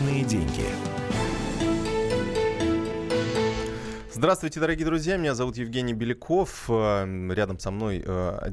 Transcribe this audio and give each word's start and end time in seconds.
Личные 0.00 0.24
деньги. 0.24 0.64
Здравствуйте, 4.12 4.58
дорогие 4.58 4.86
друзья. 4.86 5.16
Меня 5.18 5.34
зовут 5.34 5.56
Евгений 5.58 5.92
Беляков. 5.92 6.66
Э, 6.68 7.04
рядом 7.34 7.58
со 7.58 7.70
мной 7.70 8.02
э, 8.04 8.52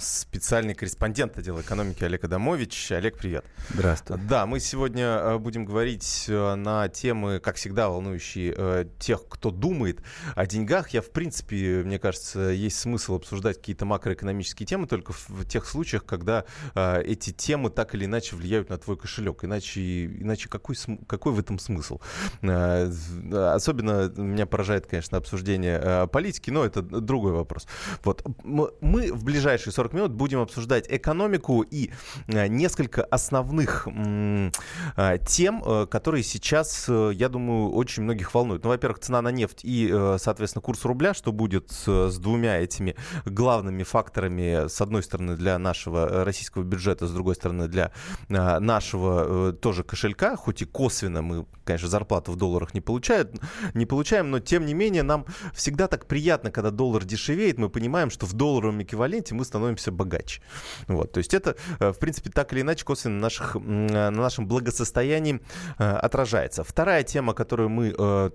специальный 0.00 0.74
корреспондент 0.74 1.36
отдела 1.36 1.60
экономики 1.60 2.02
Олег 2.02 2.24
Адамович. 2.24 2.92
Олег, 2.92 3.18
привет. 3.18 3.44
Здравствуй. 3.68 4.18
Да, 4.26 4.46
мы 4.46 4.60
сегодня 4.60 5.04
э, 5.04 5.38
будем 5.38 5.66
говорить 5.66 6.24
э, 6.28 6.54
на 6.54 6.88
темы, 6.88 7.38
как 7.38 7.56
всегда, 7.56 7.90
волнующие 7.90 8.54
э, 8.56 8.86
тех, 8.98 9.28
кто 9.28 9.50
думает 9.50 10.00
о 10.34 10.46
деньгах. 10.46 10.88
Я, 10.90 11.02
в 11.02 11.10
принципе, 11.10 11.82
мне 11.84 11.98
кажется, 11.98 12.48
есть 12.48 12.78
смысл 12.78 13.16
обсуждать 13.16 13.58
какие-то 13.58 13.84
макроэкономические 13.84 14.66
темы 14.66 14.86
только 14.86 15.12
в 15.12 15.44
тех 15.44 15.66
случаях, 15.66 16.06
когда 16.06 16.44
эти 16.74 17.30
темы 17.30 17.68
так 17.68 17.94
или 17.94 18.06
иначе 18.06 18.36
влияют 18.36 18.70
на 18.70 18.78
твой 18.78 18.96
кошелек. 18.96 19.44
Иначе, 19.44 20.06
иначе 20.06 20.48
какой, 20.48 20.76
какой 21.06 21.32
в 21.32 21.38
этом 21.38 21.58
смысл? 21.58 22.00
Особенно 22.40 24.10
меня 24.16 24.46
поражает, 24.46 24.86
конечно, 24.86 25.18
обсуждение 25.18 26.06
политики, 26.08 26.50
но 26.50 26.64
это 26.64 26.80
другой 26.80 27.32
вопрос. 27.32 27.66
Вот 28.02 28.24
мы 28.42 29.12
в 29.12 29.26
ближайшие 29.36 29.70
40 29.70 29.92
минут 29.92 30.12
будем 30.12 30.40
обсуждать 30.40 30.86
экономику 30.88 31.60
и 31.60 31.90
э, 32.26 32.46
несколько 32.46 33.04
основных 33.04 33.86
э, 33.86 35.18
тем, 35.26 35.62
э, 35.62 35.86
которые 35.86 36.22
сейчас, 36.22 36.88
я 36.88 37.28
думаю, 37.28 37.72
очень 37.72 38.04
многих 38.04 38.32
волнуют. 38.32 38.64
Ну, 38.64 38.70
во-первых, 38.70 39.00
цена 39.00 39.20
на 39.20 39.30
нефть 39.30 39.60
и, 39.62 39.88
соответственно, 40.18 40.62
курс 40.62 40.86
рубля, 40.86 41.12
что 41.12 41.32
будет 41.32 41.70
с 41.70 42.18
двумя 42.18 42.56
этими 42.58 42.96
главными 43.26 43.82
факторами, 43.82 44.68
с 44.68 44.80
одной 44.80 45.02
стороны, 45.02 45.36
для 45.36 45.58
нашего 45.58 46.24
российского 46.24 46.62
бюджета, 46.62 47.06
с 47.06 47.12
другой 47.12 47.34
стороны, 47.34 47.68
для 47.68 47.92
нашего 48.28 49.52
тоже 49.52 49.82
кошелька, 49.84 50.36
хоть 50.36 50.62
и 50.62 50.64
косвенно 50.64 51.20
мы, 51.20 51.46
конечно, 51.64 51.88
зарплату 51.88 52.32
в 52.32 52.36
долларах 52.36 52.72
не, 52.72 52.80
получают, 52.80 53.34
не 53.74 53.84
получаем, 53.84 54.30
но, 54.30 54.40
тем 54.40 54.64
не 54.64 54.72
менее, 54.72 55.02
нам 55.02 55.26
всегда 55.52 55.88
так 55.88 56.06
приятно, 56.06 56.50
когда 56.50 56.70
доллар 56.70 57.04
дешевеет, 57.04 57.58
мы 57.58 57.68
понимаем, 57.68 58.10
что 58.10 58.24
в 58.26 58.32
долларовом 58.32 58.82
эквиваленте 58.82 59.15
эквиваленте 59.16 59.34
мы 59.34 59.44
становимся 59.44 59.92
богаче. 59.92 60.40
Вот, 60.88 61.12
то 61.12 61.18
есть 61.18 61.34
это, 61.34 61.56
э, 61.80 61.92
в 61.92 61.98
принципе, 61.98 62.30
так 62.30 62.52
или 62.52 62.60
иначе 62.60 62.84
косвенно 62.84 63.16
на, 63.16 63.20
наших, 63.22 63.56
э, 63.56 63.58
на 63.58 64.10
нашем 64.10 64.46
благосостоянии 64.46 65.40
э, 65.78 65.84
отражается. 65.84 66.64
Вторая 66.64 67.02
тема, 67.02 67.34
которую 67.34 67.68
мы 67.68 67.86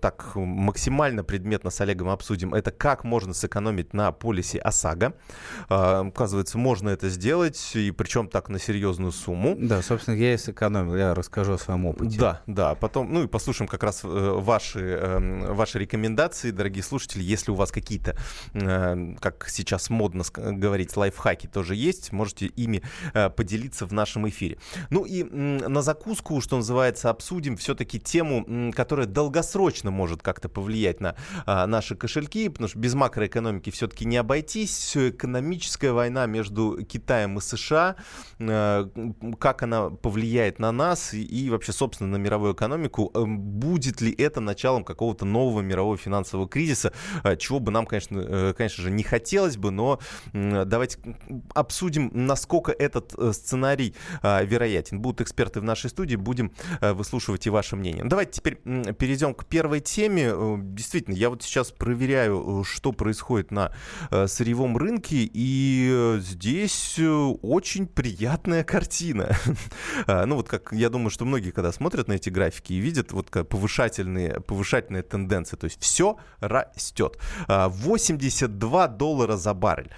так 0.02 0.36
максимально 0.36 1.24
предметно 1.24 1.70
с 1.70 1.82
Олегом 1.82 2.10
обсудим, 2.10 2.54
это 2.54 2.72
как 2.72 3.04
можно 3.04 3.34
сэкономить 3.34 3.94
на 3.94 4.12
полисе 4.12 4.60
ОСАГО. 4.60 5.14
Оказывается, 5.68 6.58
можно 6.58 6.90
это 6.90 7.10
сделать, 7.10 7.72
и 7.76 7.92
причем 7.92 8.28
так 8.28 8.50
на 8.50 8.60
серьезную 8.60 9.12
сумму. 9.12 9.56
Да, 9.58 9.82
собственно, 9.82 10.16
я 10.16 10.34
и 10.34 10.38
сэкономил, 10.38 10.96
я 10.96 11.14
расскажу 11.14 11.54
о 11.54 11.58
своем 11.58 11.86
опыте. 11.86 12.18
Да, 12.18 12.42
да, 12.48 12.76
потом, 12.76 13.14
ну 13.14 13.24
и 13.24 13.28
послушаем 13.28 13.68
как 13.68 13.84
раз 13.84 14.02
ваши, 14.04 14.80
эм, 14.80 15.54
ваши 15.54 15.80
рекомендации, 15.80 16.52
дорогие 16.52 16.84
слушатели, 16.84 17.24
если 17.24 17.52
у 17.52 17.56
вас 17.56 17.72
какие-то, 17.72 18.16
как 18.54 19.48
сейчас 19.50 19.90
модно 19.90 20.24
говорить, 20.34 20.71
лайфхаки 20.96 21.48
тоже 21.48 21.76
есть. 21.76 22.12
Можете 22.12 22.48
ими 22.48 22.82
э, 23.14 23.30
поделиться 23.30 23.86
в 23.86 23.94
нашем 23.94 24.28
эфире. 24.30 24.58
Ну 24.90 25.06
и 25.06 25.24
на 25.24 25.82
закуску, 25.82 26.42
что 26.42 26.58
называется, 26.58 27.10
обсудим 27.10 27.58
все-таки 27.58 28.00
тему, 28.00 28.72
которая 28.76 29.08
долгосрочно 29.08 29.92
может 29.92 30.22
как-то 30.22 30.50
повлиять 30.50 31.00
на 31.00 31.16
а, 31.46 31.68
наши 31.68 31.96
кошельки, 31.96 32.50
потому 32.50 32.68
что 32.68 32.80
без 32.80 32.94
макроэкономики 32.94 33.70
все-таки 33.70 34.06
не 34.06 34.18
обойтись. 34.18 34.96
Экономическая 34.96 35.92
война 35.92 36.26
между 36.26 36.84
Китаем 36.84 37.38
и 37.38 37.42
США, 37.42 37.96
э, 38.40 38.88
как 39.40 39.64
она 39.64 39.90
повлияет 39.90 40.60
на 40.60 40.72
нас 40.72 41.14
и, 41.14 41.24
и 41.24 41.50
вообще, 41.50 41.72
собственно, 41.72 42.12
на 42.12 42.18
мировую 42.18 42.54
экономику. 42.54 43.12
Э, 43.14 43.24
будет 43.26 44.02
ли 44.02 44.12
это 44.12 44.40
началом 44.40 44.84
какого-то 44.84 45.26
нового 45.26 45.62
мирового 45.62 45.98
финансового 45.98 46.48
кризиса, 46.48 46.94
чего 47.38 47.60
бы 47.60 47.72
нам, 47.72 47.86
конечно, 47.86 48.54
конечно 48.58 48.84
же, 48.84 48.92
не 48.92 49.04
хотелось 49.04 49.58
бы, 49.58 49.72
но 49.72 50.00
давайте 50.66 50.98
обсудим, 51.54 52.12
насколько 52.14 52.72
этот 52.72 53.14
э, 53.18 53.32
сценарий 53.34 53.96
а, 54.22 54.44
вероятен. 54.44 55.00
Будут 55.00 55.22
эксперты 55.22 55.60
в 55.62 55.64
нашей 55.64 55.90
студии, 55.90 56.16
будем 56.16 56.52
э, 56.80 56.94
выслушивать 56.94 57.48
и 57.48 57.50
ваше 57.50 57.76
мнение. 57.76 58.04
Давайте 58.06 58.34
теперь 58.34 58.56
перейдем 58.56 59.34
к 59.34 59.46
первой 59.46 59.80
теме. 59.80 60.32
Э, 60.34 60.58
действительно, 60.60 61.16
я 61.16 61.30
вот 61.30 61.44
сейчас 61.44 61.72
проверяю, 61.72 62.64
что 62.66 62.92
происходит 62.92 63.52
на 63.52 63.74
сырьевом 64.28 64.78
рынке, 64.78 65.30
и 65.32 66.18
здесь 66.20 67.00
очень 67.42 67.88
приятная 67.88 68.64
картина. 68.64 69.36
А, 70.08 70.26
ну 70.26 70.36
вот 70.36 70.48
как, 70.50 70.72
я 70.74 70.90
думаю, 70.90 71.10
что 71.10 71.26
многие, 71.26 71.52
когда 71.52 71.72
смотрят 71.72 72.08
на 72.08 72.14
эти 72.14 72.30
графики 72.30 72.74
и 72.74 72.78
видят 72.78 73.12
вот 73.12 73.30
повышательные, 73.30 74.42
повышательные 74.42 75.04
тенденции, 75.04 75.56
то 75.58 75.66
есть 75.66 75.82
все 75.82 76.18
растет. 76.40 77.18
82 77.48 78.88
доллара 78.88 79.38
за 79.38 79.54
баррель. 79.54 79.92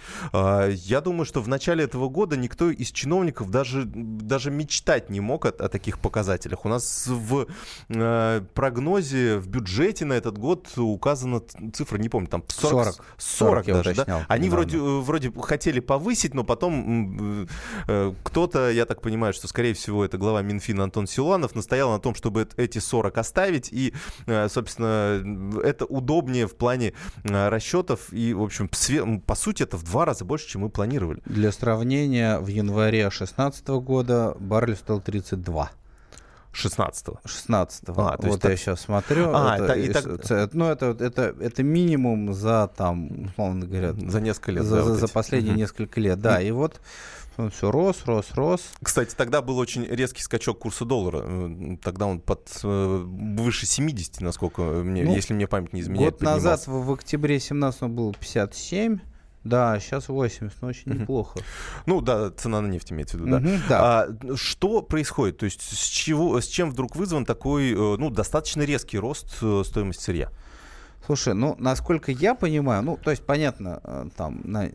А, 0.54 0.70
я 0.70 1.02
думаю, 1.02 1.26
что 1.26 1.42
в 1.42 1.48
начале 1.48 1.84
этого 1.84 2.10
года 2.10 2.38
никто 2.38 2.70
из 2.70 2.92
чиновников 2.92 3.50
даже, 3.50 3.86
даже 3.86 4.52
мечтать 4.52 5.10
не 5.10 5.20
мог 5.20 5.46
о, 5.46 5.50
о 5.50 5.70
таких 5.70 6.00
показателях. 6.00 6.66
У 6.66 6.70
нас 6.70 7.08
в 7.08 7.48
э, 7.90 8.42
прогнозе, 8.54 9.38
в 9.38 9.48
бюджете 9.48 10.06
на 10.06 10.14
этот 10.14 10.38
год 10.38 10.68
указана 10.78 11.42
цифра, 11.74 11.98
не 11.98 12.10
помню, 12.10 12.28
там 12.28 12.44
40, 12.48 12.86
40, 12.86 13.06
40, 13.18 13.66
40 13.66 13.84
даже. 13.84 13.96
Да? 13.96 14.26
Они 14.28 14.50
вроде, 14.50 14.78
вроде 14.78 15.32
хотели 15.42 15.80
повысить, 15.80 16.34
но 16.34 16.44
потом 16.44 17.48
э, 17.88 18.14
кто-то, 18.24 18.70
я 18.70 18.86
так 18.86 19.02
понимаю, 19.02 19.34
что, 19.34 19.48
скорее 19.48 19.74
всего, 19.74 20.06
это 20.06 20.18
глава 20.18 20.42
Минфина 20.42 20.84
Антон 20.84 21.08
Силуанов, 21.08 21.56
настоял 21.56 21.92
на 21.92 22.00
том, 22.00 22.16
чтобы 22.16 22.48
эти 22.58 22.80
40 22.80 23.18
оставить. 23.18 23.70
И, 23.72 23.94
э, 24.28 24.48
собственно, 24.50 25.60
это 25.64 25.86
удобнее 25.86 26.48
в 26.48 26.56
плане 26.56 26.94
э, 27.24 27.50
расчетов. 27.50 28.12
И, 28.14 28.34
в 28.34 28.44
общем, 28.44 28.70
по 29.20 29.36
сути, 29.36 29.64
это 29.64 29.78
в 29.78 29.84
два 29.84 30.06
раза 30.06 30.26
больше, 30.26 30.43
чем 30.46 30.62
мы 30.62 30.70
планировали. 30.70 31.22
Для 31.26 31.52
сравнения, 31.52 32.40
в 32.40 32.48
январе 32.48 33.02
2016 33.02 33.68
года 33.68 34.36
баррель 34.40 34.76
стоил 34.76 35.02
32. 35.02 35.72
16-го. 36.54 37.20
16-го. 37.26 38.02
А, 38.02 38.18
вот 38.22 38.42
так... 38.42 38.52
я 38.52 38.58
сейчас 38.58 38.82
смотрю. 38.82 39.32
А, 39.34 39.56
это, 39.56 39.74
это, 39.74 39.80
и 39.80 39.92
так... 39.92 40.54
ну, 40.54 40.66
это, 40.66 40.96
это, 41.00 41.36
это 41.40 41.64
минимум 41.64 42.34
за, 42.34 42.70
там, 42.76 43.26
условно 43.26 43.66
говоря... 43.66 43.94
За 43.94 44.22
несколько 44.22 44.52
лет. 44.52 44.64
За, 44.64 44.78
да, 44.78 44.84
вот 44.84 45.00
за 45.00 45.08
последние 45.08 45.54
угу. 45.54 45.60
несколько 45.60 46.00
лет, 46.00 46.20
да. 46.20 46.40
И 46.40 46.52
вот 46.52 46.80
он 47.38 47.50
все 47.50 47.72
рос, 47.72 48.06
рос, 48.06 48.28
рос. 48.34 48.62
Кстати, 48.82 49.16
тогда 49.16 49.42
был 49.42 49.58
очень 49.58 49.86
резкий 49.86 50.22
скачок 50.22 50.60
курса 50.60 50.86
доллара. 50.86 51.24
Тогда 51.82 52.06
он 52.06 52.20
под 52.20 52.48
э, 52.64 53.04
выше 53.06 53.66
70, 53.66 54.22
насколько 54.22 54.62
мне, 54.62 55.04
ну, 55.04 55.16
если 55.16 55.34
мне 55.34 55.48
память 55.48 55.74
не 55.74 55.82
изменяет. 55.82 56.14
Год 56.14 56.22
назад, 56.22 56.68
в, 56.68 56.86
в 56.86 56.92
октябре 56.92 57.40
17 57.40 57.84
он 57.84 57.96
был 57.96 58.14
57. 58.14 59.00
Да, 59.44 59.78
сейчас 59.80 60.08
80, 60.08 60.62
но 60.62 60.68
очень 60.70 60.94
неплохо. 60.94 61.40
Ну 61.86 62.00
да, 62.02 62.32
цена 62.32 62.62
на 62.62 62.68
нефть 62.68 62.92
имеется 62.94 63.18
в 63.18 63.22
виду, 63.22 63.32
да. 63.32 63.60
да. 63.68 63.80
А, 63.82 64.36
что 64.36 64.82
происходит? 64.82 65.38
То 65.38 65.46
есть 65.46 65.62
с, 65.62 65.88
чего, 65.88 66.40
с 66.40 66.48
чем 66.48 66.72
вдруг 66.72 66.96
вызван 66.96 67.26
такой, 67.26 67.72
э, 67.72 67.76
ну, 67.76 68.10
достаточно 68.10 68.62
резкий 68.62 68.98
рост 68.98 69.38
э, 69.42 69.64
стоимости 69.66 70.02
сырья? 70.02 70.30
Слушай, 71.06 71.34
ну, 71.34 71.56
насколько 71.60 72.12
я 72.12 72.36
понимаю, 72.36 72.84
ну, 72.84 72.98
то 72.98 73.12
есть, 73.12 73.26
понятно, 73.26 73.82
э, 73.84 74.06
там, 74.16 74.42
на 74.46 74.70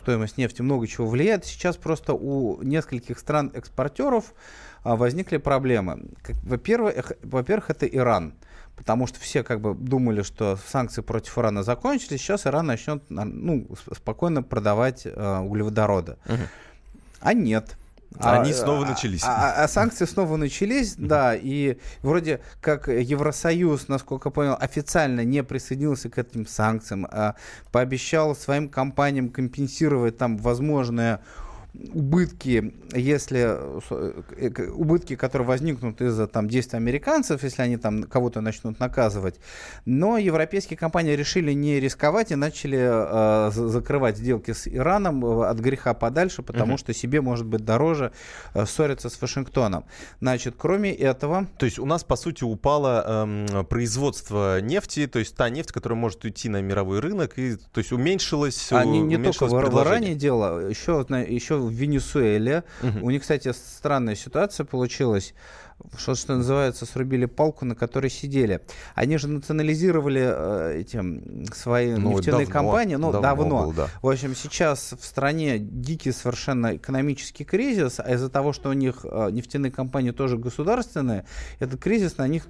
стоимость 0.00 0.38
нефти 0.38 0.62
много 0.62 0.86
чего 0.86 1.06
влияет. 1.08 1.44
Сейчас 1.44 1.76
просто 1.76 2.12
у 2.14 2.62
нескольких 2.62 3.18
стран-экспортеров 3.18 4.34
а, 4.82 4.96
возникли 4.96 5.36
проблемы. 5.36 6.10
Во-первых, 6.42 7.12
во-первых, 7.22 7.70
это 7.70 7.86
Иран 7.86 8.34
потому 8.76 9.06
что 9.06 9.18
все 9.18 9.42
как 9.42 9.60
бы 9.60 9.74
думали, 9.74 10.22
что 10.22 10.58
санкции 10.68 11.02
против 11.02 11.36
Ирана 11.38 11.62
закончились, 11.62 12.20
сейчас 12.20 12.46
Иран 12.46 12.66
начнет 12.66 13.02
ну, 13.08 13.66
спокойно 13.94 14.42
продавать 14.42 15.02
э, 15.06 15.38
углеводороды. 15.38 16.16
Угу. 16.26 16.42
А 17.20 17.32
нет. 17.32 17.76
А, 18.18 18.40
Они 18.40 18.52
снова 18.52 18.86
а, 18.86 18.88
начались. 18.90 19.22
А, 19.24 19.52
а, 19.52 19.64
а 19.64 19.68
санкции 19.68 20.04
снова 20.04 20.36
начались, 20.36 20.94
да, 20.96 21.34
и 21.34 21.78
вроде 22.02 22.40
как 22.60 22.88
Евросоюз, 22.88 23.88
насколько 23.88 24.28
я 24.28 24.32
понял, 24.32 24.56
официально 24.58 25.22
не 25.22 25.42
присоединился 25.42 26.08
к 26.08 26.18
этим 26.18 26.46
санкциям, 26.46 27.06
а 27.10 27.34
пообещал 27.72 28.34
своим 28.34 28.68
компаниям 28.68 29.28
компенсировать 29.28 30.16
там 30.16 30.38
возможное 30.38 31.20
убытки, 31.92 32.74
если 32.94 33.56
э, 34.38 34.70
убытки, 34.70 35.16
которые 35.16 35.46
возникнут 35.46 36.00
из-за 36.00 36.26
там 36.26 36.48
действий 36.48 36.78
американцев, 36.78 37.42
если 37.42 37.62
они 37.62 37.76
там 37.76 38.04
кого-то 38.04 38.40
начнут 38.40 38.78
наказывать. 38.80 39.40
Но 39.84 40.18
европейские 40.18 40.76
компании 40.76 41.12
решили 41.12 41.52
не 41.52 41.80
рисковать 41.80 42.32
и 42.32 42.36
начали 42.36 42.78
э, 42.80 43.50
закрывать 43.52 44.18
сделки 44.18 44.52
с 44.52 44.68
Ираном 44.68 45.24
э, 45.24 45.46
от 45.48 45.58
греха 45.58 45.94
подальше, 45.94 46.42
потому 46.42 46.74
угу. 46.74 46.78
что 46.78 46.94
себе 46.94 47.20
может 47.20 47.46
быть 47.46 47.64
дороже 47.64 48.12
э, 48.54 48.66
ссориться 48.66 49.08
с 49.08 49.20
Вашингтоном. 49.20 49.84
Значит, 50.20 50.54
кроме 50.58 50.92
этого... 50.94 51.46
То 51.58 51.66
есть 51.66 51.78
у 51.78 51.86
нас, 51.86 52.04
по 52.04 52.16
сути, 52.16 52.44
упало 52.44 53.04
э, 53.06 53.64
производство 53.64 54.60
нефти, 54.60 55.06
то 55.06 55.18
есть 55.18 55.36
та 55.36 55.48
нефть, 55.48 55.72
которая 55.72 55.98
может 55.98 56.24
уйти 56.24 56.48
на 56.48 56.62
мировой 56.62 57.00
рынок, 57.00 57.38
и 57.38 57.56
то 57.56 57.78
есть 57.78 57.92
уменьшилось, 57.92 58.68
а 58.72 58.84
не, 58.84 59.00
не 59.00 59.18
только 59.18 59.46
в 59.46 59.82
Иране 59.82 60.14
дело, 60.14 60.68
еще, 60.68 61.04
еще 61.08 61.65
в 61.66 61.72
Венесуэле. 61.72 62.64
Угу. 62.82 63.06
У 63.06 63.10
них, 63.10 63.22
кстати, 63.22 63.52
странная 63.52 64.14
ситуация 64.14 64.64
получилась 64.64 65.34
что, 65.96 66.14
что 66.14 66.36
называется, 66.36 66.86
срубили 66.86 67.26
палку, 67.26 67.64
на 67.64 67.74
которой 67.74 68.10
сидели. 68.10 68.62
Они 68.94 69.18
же 69.18 69.28
национализировали 69.28 70.22
э, 70.24 70.80
эти 70.80 71.02
свои 71.54 71.94
ну, 71.94 72.12
нефтяные 72.12 72.46
давно, 72.46 72.52
компании, 72.52 72.94
ну, 72.96 73.12
давно. 73.12 73.20
давно. 73.20 73.64
Был, 73.64 73.72
да. 73.72 73.88
В 74.02 74.08
общем, 74.08 74.34
сейчас 74.34 74.94
в 74.98 75.04
стране 75.04 75.58
дикий 75.58 76.12
совершенно 76.12 76.76
экономический 76.76 77.44
кризис, 77.44 78.00
а 78.00 78.14
из-за 78.14 78.30
того, 78.30 78.52
что 78.52 78.70
у 78.70 78.72
них 78.72 79.04
э, 79.04 79.30
нефтяные 79.30 79.70
компании 79.70 80.10
тоже 80.10 80.38
государственные, 80.38 81.26
этот 81.58 81.80
кризис 81.80 82.16
на 82.16 82.26
них 82.26 82.46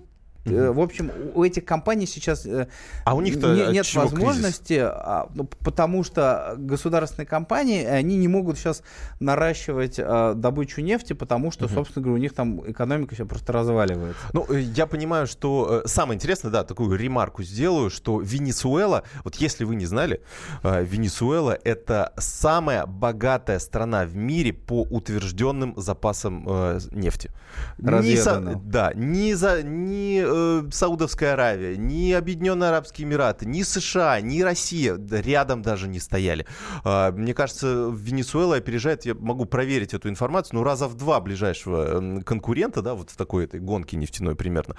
Угу. 0.47 0.73
В 0.73 0.81
общем, 0.81 1.11
у 1.35 1.45
этих 1.45 1.65
компаний 1.65 2.07
сейчас 2.07 2.47
э, 2.47 2.69
а 3.05 3.15
у 3.15 3.21
них 3.21 3.37
не, 3.37 3.73
нет 3.73 3.95
возможности, 3.95 4.81
а, 4.81 5.29
ну, 5.35 5.45
потому 5.45 6.05
что 6.05 6.55
государственные 6.57 7.27
компании, 7.27 7.85
они 7.85 8.17
не 8.17 8.29
могут 8.29 8.59
сейчас 8.59 8.83
наращивать 9.21 9.99
а, 9.99 10.35
добычу 10.35 10.81
нефти, 10.81 11.13
потому 11.13 11.51
что, 11.51 11.69
собственно 11.69 12.05
говоря, 12.05 12.19
у 12.19 12.23
них 12.23 12.35
там 12.35 12.69
экономика 12.71 13.15
все 13.15 13.27
просто 13.27 13.53
разваливается. 13.53 14.21
Ну, 14.33 14.47
я 14.53 14.87
понимаю, 14.87 15.27
что 15.27 15.83
самое 15.87 16.17
интересное, 16.17 16.51
да, 16.51 16.65
такую 16.65 16.97
ремарку 16.97 17.43
сделаю, 17.43 17.91
что 17.91 18.21
Венесуэла, 18.21 19.03
вот 19.25 19.37
если 19.37 19.65
вы 19.65 19.77
не 19.77 19.87
знали, 19.87 20.21
Венесуэла 20.63 21.59
это 21.65 22.13
самая 22.19 22.87
богатая 22.87 23.59
страна 23.59 24.05
в 24.05 24.17
мире 24.17 24.53
по 24.53 24.83
утвержденным 24.83 25.75
запасам 25.77 26.45
э, 26.49 26.81
нефти. 26.91 27.31
Разведано. 27.79 28.51
Не, 28.51 28.61
да, 28.65 28.93
не 28.95 29.35
за, 29.35 29.63
не 29.63 30.23
э, 30.37 30.71
Саудовская 30.71 31.33
Аравия, 31.33 31.77
ни 31.77 32.12
Объединенные 32.12 32.69
Арабские 32.69 33.06
Эмираты, 33.06 33.47
ни 33.47 33.62
США, 33.62 34.21
ни 34.21 34.43
Россия 34.43 34.99
рядом 35.11 35.62
даже 35.62 35.88
не 35.88 36.00
стояли. 36.00 36.47
Э, 36.85 37.11
мне 37.12 37.35
кажется, 37.35 37.91
Венесуэла 37.93 38.56
опережает, 38.56 39.05
я 39.05 39.15
могу 39.15 39.44
проверить 39.44 39.94
эту 39.94 40.09
информацию, 40.09 40.56
ну, 40.56 40.65
раза 40.65 40.88
в 40.88 40.94
два 40.94 41.21
ближайшего 41.21 42.23
конкурента, 42.23 42.83
да, 42.83 42.94
вот 42.94 43.11
в 43.11 43.17
такой 43.17 43.44
этой 43.44 43.61
гонке 43.61 43.97
нефтяной 43.97 44.37
примерно. 44.37 44.77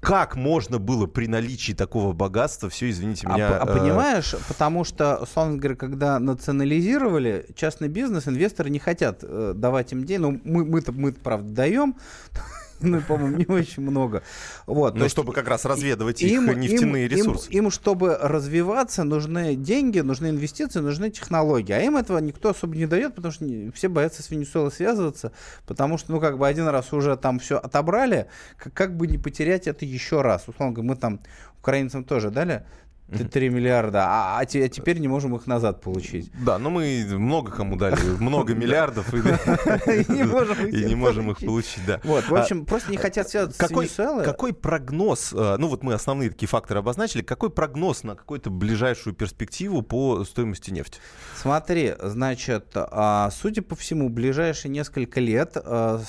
Как 0.00 0.36
можно 0.36 0.78
было 0.78 1.06
при 1.06 1.26
наличии 1.26 1.72
такого 1.72 2.12
богатства 2.12 2.68
все, 2.68 2.90
извините 2.90 3.26
а 3.26 3.34
меня... 3.34 3.48
А, 3.58 3.62
а 3.62 3.66
понимаешь, 3.66 4.34
потому 4.48 4.84
что, 4.84 5.16
условно 5.16 5.58
говоря, 5.58 5.76
когда 5.76 6.18
национализировали 6.18 7.46
частный 7.54 7.88
бизнес, 7.88 8.28
инвесторы 8.28 8.70
не 8.70 8.78
хотят 8.78 9.20
э, 9.22 9.52
давать 9.54 9.92
им 9.92 10.04
деньги, 10.04 10.22
ну, 10.22 10.40
мы, 10.44 10.64
мы-то, 10.64 10.92
мы 10.92 11.12
правда, 11.12 11.52
даем, 11.52 11.96
ну, 12.80 13.00
по-моему, 13.00 13.36
не 13.36 13.46
очень 13.46 13.82
много. 13.82 14.22
Вот, 14.66 14.94
ну, 14.94 15.08
чтобы 15.08 15.32
как 15.32 15.48
раз 15.48 15.64
разведывать 15.64 16.22
им, 16.22 16.50
их 16.50 16.56
нефтяные 16.56 17.06
им, 17.06 17.10
ресурсы. 17.10 17.50
Им, 17.50 17.64
им, 17.64 17.70
чтобы 17.70 18.16
развиваться, 18.20 19.04
нужны 19.04 19.56
деньги, 19.56 20.00
нужны 20.00 20.28
инвестиции, 20.28 20.80
нужны 20.80 21.10
технологии. 21.10 21.72
А 21.72 21.80
им 21.80 21.96
этого 21.96 22.18
никто 22.18 22.50
особо 22.50 22.76
не 22.76 22.86
дает, 22.86 23.14
потому 23.14 23.32
что 23.32 23.44
все 23.74 23.88
боятся 23.88 24.22
с 24.22 24.30
Венесуэлой 24.30 24.72
связываться, 24.72 25.32
потому 25.66 25.98
что, 25.98 26.12
ну, 26.12 26.20
как 26.20 26.38
бы 26.38 26.46
один 26.46 26.68
раз 26.68 26.92
уже 26.92 27.16
там 27.16 27.38
все 27.38 27.58
отобрали, 27.58 28.26
как, 28.56 28.72
как 28.74 28.96
бы 28.96 29.06
не 29.06 29.18
потерять 29.18 29.66
это 29.66 29.84
еще 29.84 30.22
раз. 30.22 30.48
Условно 30.48 30.74
говоря, 30.74 30.88
мы 30.90 30.96
там 30.96 31.20
украинцам 31.60 32.04
тоже 32.04 32.30
дали 32.30 32.64
3 33.08 33.48
миллиарда, 33.48 34.04
а, 34.04 34.38
а, 34.38 34.40
а 34.40 34.46
теперь 34.46 34.98
не 34.98 35.08
можем 35.08 35.36
их 35.36 35.46
назад 35.46 35.80
получить. 35.80 36.30
Да, 36.34 36.58
но 36.58 36.70
мы 36.70 37.04
много 37.10 37.52
кому 37.52 37.76
дали, 37.76 37.96
много 38.20 38.54
миллиардов, 38.54 39.12
и 39.12 39.18
не 40.12 40.94
можем 40.94 41.30
их 41.30 41.38
получить, 41.38 41.84
да. 41.86 42.00
Вот, 42.04 42.28
в 42.28 42.34
общем, 42.34 42.64
просто 42.64 42.90
не 42.90 42.96
хотят 42.96 43.28
связаться 43.28 43.66
с 43.66 43.70
Венесуэлой. 43.70 44.24
Какой 44.24 44.52
прогноз, 44.52 45.32
а, 45.36 45.56
ну 45.58 45.68
вот 45.68 45.82
мы 45.82 45.94
основные 45.94 46.30
такие 46.30 46.48
факторы 46.48 46.80
обозначили, 46.80 47.22
какой 47.22 47.50
прогноз 47.50 48.02
на 48.02 48.14
какую-то 48.14 48.50
ближайшую 48.50 49.14
перспективу 49.14 49.82
по 49.82 50.24
стоимости 50.24 50.70
нефти? 50.70 51.00
Смотри, 51.36 51.94
значит, 52.02 52.72
а, 52.74 53.30
судя 53.30 53.62
по 53.62 53.76
всему, 53.76 54.08
ближайшие 54.08 54.70
несколько 54.70 55.20
лет 55.20 55.56
Э, 55.64 56.00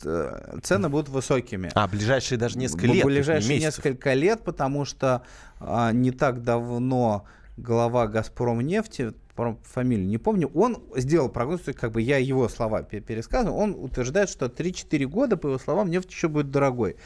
цены 0.00 0.88
будут 0.88 1.08
высокими. 1.08 1.70
А, 1.74 1.86
ближайшие 1.88 2.38
даже 2.38 2.58
несколько 2.58 2.86
лет? 2.86 3.04
Ближайшие 3.04 3.58
несколько 3.58 4.14
лет, 4.14 4.42
потому 4.42 4.84
что 4.84 5.22
а, 5.60 5.92
не 5.92 6.10
так 6.10 6.42
давно 6.42 7.24
глава 7.56 8.06
«Газпром 8.06 8.60
нефти», 8.60 9.12
фамилию 9.62 10.06
не 10.06 10.18
помню, 10.18 10.50
он 10.54 10.82
сделал 10.96 11.28
прогноз, 11.28 11.60
как 11.78 11.92
бы 11.92 12.00
я 12.00 12.18
его 12.18 12.48
слова 12.48 12.82
пересказываю, 12.82 13.56
он 13.56 13.74
утверждает, 13.78 14.30
что 14.30 14.46
3-4 14.46 15.04
года, 15.06 15.36
по 15.36 15.48
его 15.48 15.58
словам, 15.58 15.90
нефть 15.90 16.10
еще 16.10 16.28
будет 16.28 16.50
дорогой. 16.50 16.96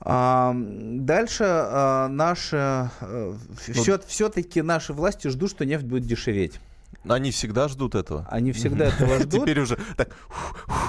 А, 0.00 0.54
дальше 0.54 1.44
а, 1.46 2.08
наши, 2.08 2.56
а, 2.56 2.90
э, 3.00 3.34
все, 3.72 3.98
все-таки 4.06 4.60
наши 4.60 4.92
власти 4.92 5.28
ждут, 5.28 5.50
что 5.50 5.64
нефть 5.64 5.84
будет 5.84 6.04
дешеветь. 6.04 6.60
Они 7.08 7.30
всегда 7.30 7.68
ждут 7.68 7.94
этого. 7.94 8.26
Они 8.30 8.52
всегда 8.52 8.86
этого 8.86 9.18
ждут. 9.20 9.42
Теперь 9.42 9.60
уже 9.60 9.78
так 9.96 10.14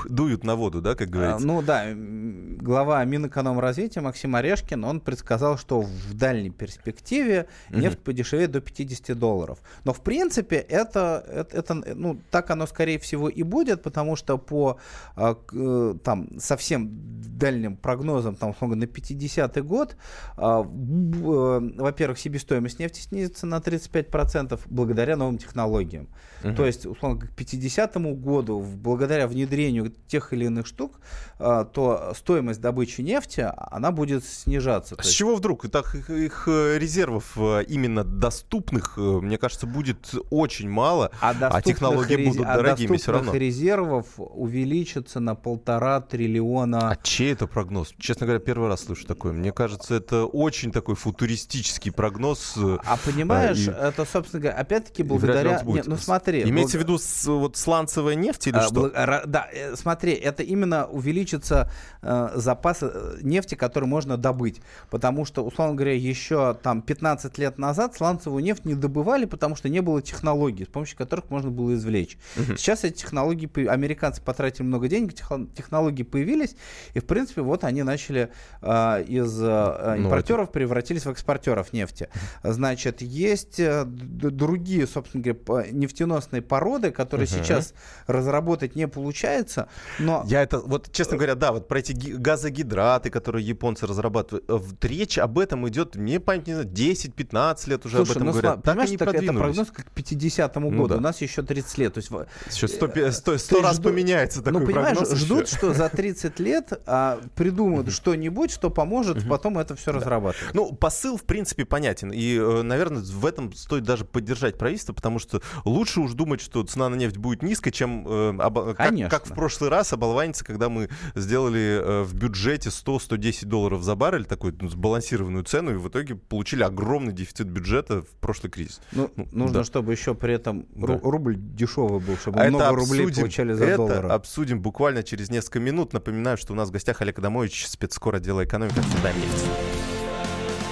дуют 0.08 0.44
на 0.44 0.56
воду, 0.56 0.82
да, 0.82 0.96
как 0.96 1.10
говорится. 1.10 1.44
А, 1.44 1.48
ну 1.48 1.62
да, 1.62 1.86
глава 1.94 3.04
Минэкономразвития 3.04 4.02
Максим 4.02 4.36
Орешкин, 4.36 4.84
он 4.84 5.00
предсказал, 5.00 5.58
что 5.58 5.82
в 5.82 6.14
дальней 6.14 6.50
перспективе 6.50 7.48
нефть 7.70 8.00
подешевеет 8.00 8.52
до 8.52 8.62
50 8.62 9.18
долларов. 9.18 9.60
Но 9.84 9.94
в 9.94 10.02
принципе 10.02 10.58
это, 10.58 11.24
это, 11.28 11.58
это, 11.58 11.74
ну, 11.74 12.20
так 12.32 12.50
оно 12.50 12.68
скорее 12.68 13.00
всего 13.00 13.30
и 13.30 13.44
будет, 13.44 13.84
потому 13.84 14.16
что 14.16 14.38
по 14.38 14.80
а, 15.16 15.38
э, 15.54 15.96
там 16.04 16.40
совсем 16.40 16.90
дальним 17.38 17.78
прогнозам, 17.78 18.36
там, 18.36 18.56
на 18.60 18.84
50-й 18.86 19.62
год, 19.62 19.96
а, 20.38 20.62
э, 20.62 20.66
во-первых, 20.66 22.20
себестоимость 22.20 22.80
нефти 22.80 23.02
снизится 23.02 23.46
на 23.46 23.60
35% 23.60 24.60
благодаря 24.68 25.16
новым 25.18 25.38
технологиям. 25.38 25.95
Угу. 26.44 26.56
То 26.56 26.66
есть, 26.66 26.86
условно, 26.86 27.20
к 27.20 27.30
50 27.32 27.96
году, 28.20 28.62
благодаря 28.62 29.28
внедрению 29.28 29.94
тех 30.08 30.34
или 30.34 30.46
иных 30.46 30.68
штук, 30.68 31.00
а, 31.40 31.66
то 31.66 32.14
стоимость 32.16 32.62
добычи 32.62 33.02
нефти, 33.02 33.48
она 33.56 33.92
будет 33.92 34.24
снижаться. 34.24 34.96
А 34.98 35.04
с 35.04 35.10
чего 35.10 35.36
вдруг? 35.36 35.70
Так 35.70 35.96
их, 35.96 36.10
их 36.10 36.44
э, 36.48 36.78
резервов 36.78 37.34
э, 37.38 37.64
именно 37.68 38.04
доступных, 38.04 38.98
э, 38.98 39.02
мне 39.02 39.38
кажется, 39.38 39.66
будет 39.66 40.14
очень 40.30 40.70
мало, 40.70 41.12
а, 41.20 41.34
а 41.40 41.62
технологии 41.62 42.14
рез... 42.14 42.36
будут 42.36 42.48
а 42.48 42.58
дорогими 42.58 42.98
все 42.98 43.12
равно. 43.12 43.34
резервов 43.34 44.08
увеличится 44.18 45.20
на 45.20 45.36
полтора 45.36 46.02
триллиона. 46.02 46.90
А 46.92 46.96
чей 46.96 47.34
это 47.34 47.48
прогноз? 47.48 47.94
Честно 47.98 48.28
говоря, 48.28 48.40
первый 48.40 48.70
раз 48.70 48.86
слышу 48.86 49.08
такое. 49.08 49.34
Мне 49.34 49.52
кажется, 49.52 49.96
это 49.96 50.26
очень 50.26 50.72
такой 50.72 50.96
футуристический 50.96 51.92
прогноз. 51.92 52.56
А 52.58 52.98
понимаешь, 53.04 53.68
и... 53.68 53.72
это, 53.72 54.06
собственно 54.06 54.42
говоря, 54.42 54.60
опять-таки 54.60 55.04
благодаря... 55.04 55.62
Нет, 55.66 55.85
ну 55.86 55.98
смотри. 55.98 56.44
Имеется 56.44 56.78
благ... 56.78 56.86
в 56.86 56.90
виду 56.90 56.98
с, 56.98 57.26
вот 57.26 57.58
сланцевая 57.58 58.16
нефть 58.16 58.48
или 58.48 58.58
а, 58.58 58.62
что? 58.62 58.74
Благ... 58.74 59.28
Да, 59.28 59.48
смотри, 59.76 60.14
это 60.14 60.44
именно 60.44 60.86
увеличится 60.88 61.72
э, 62.02 62.32
запас 62.36 62.80
э, 62.82 63.18
нефти, 63.22 63.56
который 63.56 63.86
можно 63.86 64.18
добыть. 64.18 64.62
Потому 64.90 65.26
что, 65.26 65.46
условно 65.46 65.76
говоря, 65.76 65.94
еще 65.94 66.54
там 66.62 66.82
15 66.82 67.38
лет 67.38 67.58
назад 67.58 67.96
сланцевую 67.96 68.44
нефть 68.44 68.66
не 68.66 68.76
добывали, 68.76 69.26
потому 69.26 69.56
что 69.56 69.70
не 69.70 69.82
было 69.82 70.02
технологий, 70.02 70.66
с 70.66 70.68
помощью 70.68 70.98
которых 70.98 71.30
можно 71.30 71.52
было 71.52 71.74
извлечь. 71.74 72.18
Угу. 72.38 72.58
Сейчас 72.58 72.84
эти 72.84 72.98
технологии, 72.98 73.68
американцы 73.68 74.22
потратили 74.22 74.64
много 74.64 74.88
денег, 74.88 75.14
технологии 75.56 76.04
появились, 76.04 76.56
и, 76.94 77.00
в 77.00 77.06
принципе, 77.06 77.42
вот 77.42 77.64
они 77.64 77.84
начали 77.84 78.30
э, 78.62 79.04
из 79.08 79.40
э, 79.42 79.96
ну, 79.98 80.06
импортеров 80.06 80.48
ну, 80.48 80.54
превратились 80.54 81.06
в 81.06 81.10
экспортеров 81.10 81.74
нефти. 81.74 82.10
Значит, 82.44 83.02
есть 83.02 83.60
э, 83.60 83.84
другие, 83.86 84.88
собственно 84.88 85.24
говоря, 85.24 85.68
нефтеносные 85.76 86.42
породы, 86.42 86.92
которые 86.92 87.28
угу. 87.28 87.36
сейчас 87.36 87.74
разработать 88.08 88.76
не 88.76 88.88
получается, 88.88 89.68
но... 90.00 90.24
Я 90.28 90.42
это, 90.42 90.60
вот, 90.60 90.92
честно 90.92 91.18
говоря, 91.18 91.36
да, 91.36 91.52
вот 91.52 91.68
про 91.68 91.80
эти 91.80 91.94
газогидраты, 91.94 93.10
которые 93.10 93.46
японцы 93.46 93.88
разрабатывают, 93.88 94.46
э, 94.48 94.60
речь 94.82 95.18
об 95.18 95.40
этом 95.40 95.68
идет, 95.68 95.96
мне 95.96 96.20
память 96.20 96.48
не 96.48 96.54
знаю, 96.54 96.70
10-15 96.70 97.70
лет 97.70 97.86
уже 97.86 97.98
Слушай, 97.98 98.10
об 98.10 98.16
этом 98.16 98.26
ну, 98.26 98.32
говорят. 98.32 98.56
Так 98.64 98.76
понимаешь, 98.76 99.00
так 99.00 99.14
это 99.14 99.34
прогноз 99.34 99.72
как 99.72 99.86
к 99.92 99.98
50-му 99.98 100.72
ну, 100.72 100.78
году, 100.78 100.90
да. 100.90 100.98
у 100.98 101.02
нас 101.02 101.22
еще 101.22 101.42
30 101.44 101.78
лет. 101.78 101.94
То 101.94 101.98
есть, 102.00 102.12
еще 102.52 102.68
100, 102.68 103.12
100, 103.12 103.38
100 103.38 103.62
раз 103.62 103.76
жду... 103.76 103.90
поменяется 103.90 104.42
такой 104.42 104.62
Ну, 104.62 104.66
понимаешь, 104.66 104.98
прогноз 104.98 105.18
ждут, 105.18 105.48
еще. 105.48 105.58
что 105.58 105.74
за 105.74 105.90
30 105.90 106.40
лет 106.40 106.74
а, 106.86 107.20
придумают 107.36 107.92
что-нибудь, 107.92 108.52
что 108.52 108.70
поможет 108.70 109.28
потом 109.28 109.58
это 109.58 109.76
все 109.76 109.92
разрабатывать. 109.92 110.54
Ну, 110.54 110.74
посыл, 110.74 111.18
в 111.18 111.24
принципе, 111.24 111.66
понятен. 111.66 112.12
И, 112.12 112.38
э, 112.38 112.62
наверное, 112.62 113.02
в 113.02 113.26
этом 113.26 113.54
стоит 113.54 113.84
даже 113.84 114.06
поддержать 114.06 114.58
правительство, 114.58 114.94
потому 114.94 115.20
что 115.20 115.42
лучше 115.64 116.02
уж 116.02 116.14
думать, 116.14 116.42
что 116.42 116.64
цена 116.64 116.90
на 116.90 116.96
нефть 116.96 117.18
будет 117.18 117.42
низкой, 117.44 117.72
чем 117.72 118.06
э, 118.08 118.38
об, 118.40 118.74
как, 118.76 118.94
как 119.10 119.26
в 119.28 119.34
прошлый 119.34 119.70
раз 119.70 119.94
оболваниться, 119.94 120.44
когда 120.44 120.70
мы 120.70 120.90
сделали 121.16 121.82
э, 121.82 122.04
в 122.04 122.14
бюджете 122.14 122.70
100-110 122.70 123.46
долларов 123.46 123.84
за 123.84 123.96
баррель, 123.96 124.26
такую 124.26 124.56
ну, 124.60 124.70
сбалансированную 124.70 125.44
цену, 125.44 125.72
и 125.72 125.76
в 125.76 125.88
итоге 125.88 126.16
получили 126.16 126.64
огромный 126.64 127.14
дефицит 127.14 127.48
бюджета 127.48 128.02
в 128.02 128.10
прошлый 128.20 128.52
кризис. 128.52 128.82
Ну, 128.92 129.12
ну 129.16 129.26
нужно, 129.32 129.60
да. 129.60 129.64
чтобы 129.64 129.92
еще 129.92 130.16
при 130.16 130.34
этом 130.34 130.66
да. 130.76 131.00
рубль 131.02 131.36
дешевый 131.38 132.00
был, 132.00 132.18
чтобы 132.18 132.40
а 132.42 132.50
много 132.50 132.70
обсудим, 132.70 133.06
рублей 133.06 133.16
получали 133.16 133.54
за 133.54 133.66
это 133.66 133.78
доллары. 133.78 134.10
обсудим 134.10 134.62
буквально 134.62 135.04
через 135.04 135.30
несколько 135.30 135.60
минут. 135.60 135.94
Напоминаю, 135.94 136.38
что 136.38 136.54
у 136.54 136.56
нас 136.56 136.70
в 136.70 136.72
гостях 136.72 137.02
Олег 137.02 137.20
Адамович, 137.20 137.68
спецскор 137.68 138.16
отдела 138.16 138.44
экономики 138.44 138.76
нефть. 138.78 139.46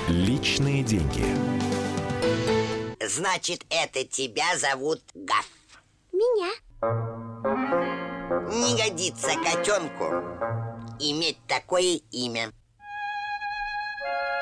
Личные 0.10 0.84
деньги. 0.84 1.26
Значит, 3.08 3.66
это 3.70 4.06
тебя 4.06 4.58
зовут 4.58 5.02
Гаф? 5.14 5.48
Меня. 6.14 6.52
годится 8.78 9.32
котенку 9.44 10.06
иметь 11.00 11.38
такое 11.48 12.00
имя. 12.12 12.52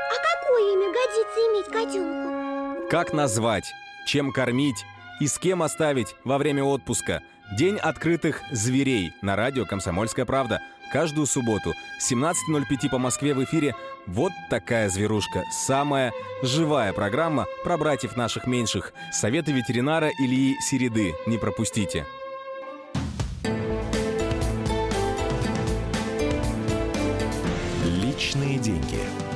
А 0.09 0.15
какое 0.41 0.73
имя 0.73 0.93
годится 0.93 1.39
иметь 1.49 1.65
котенку? 1.71 2.87
Как 2.89 3.13
назвать, 3.13 3.73
чем 4.05 4.31
кормить 4.31 4.85
и 5.19 5.27
с 5.27 5.39
кем 5.39 5.63
оставить 5.63 6.15
во 6.23 6.37
время 6.37 6.63
отпуска. 6.63 7.23
День 7.57 7.77
открытых 7.77 8.41
зверей 8.51 9.13
на 9.21 9.35
радио 9.35 9.65
«Комсомольская 9.65 10.25
правда». 10.25 10.61
Каждую 10.91 11.25
субботу 11.25 11.73
17.05 12.01 12.89
по 12.89 12.97
Москве 12.97 13.33
в 13.33 13.41
эфире 13.45 13.75
«Вот 14.07 14.33
такая 14.49 14.89
зверушка». 14.89 15.45
Самая 15.49 16.11
живая 16.43 16.91
программа 16.91 17.45
про 17.63 17.77
братьев 17.77 18.17
наших 18.17 18.45
меньших. 18.45 18.91
Советы 19.13 19.53
ветеринара 19.53 20.09
Ильи 20.19 20.59
Середы. 20.59 21.15
Не 21.27 21.37
пропустите. 21.37 22.05
Личные 27.85 28.57
деньги. 28.57 29.30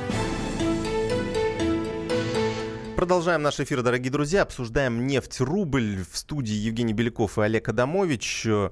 Продолжаем 2.96 3.42
наш 3.42 3.60
эфир, 3.60 3.82
дорогие 3.82 4.10
друзья. 4.10 4.40
Обсуждаем 4.40 5.06
нефть, 5.06 5.40
рубль. 5.40 6.02
В 6.10 6.16
студии 6.16 6.54
Евгений 6.54 6.94
Беляков 6.94 7.36
и 7.36 7.42
Олег 7.42 7.68
Адамович. 7.68 8.46
Э, 8.46 8.70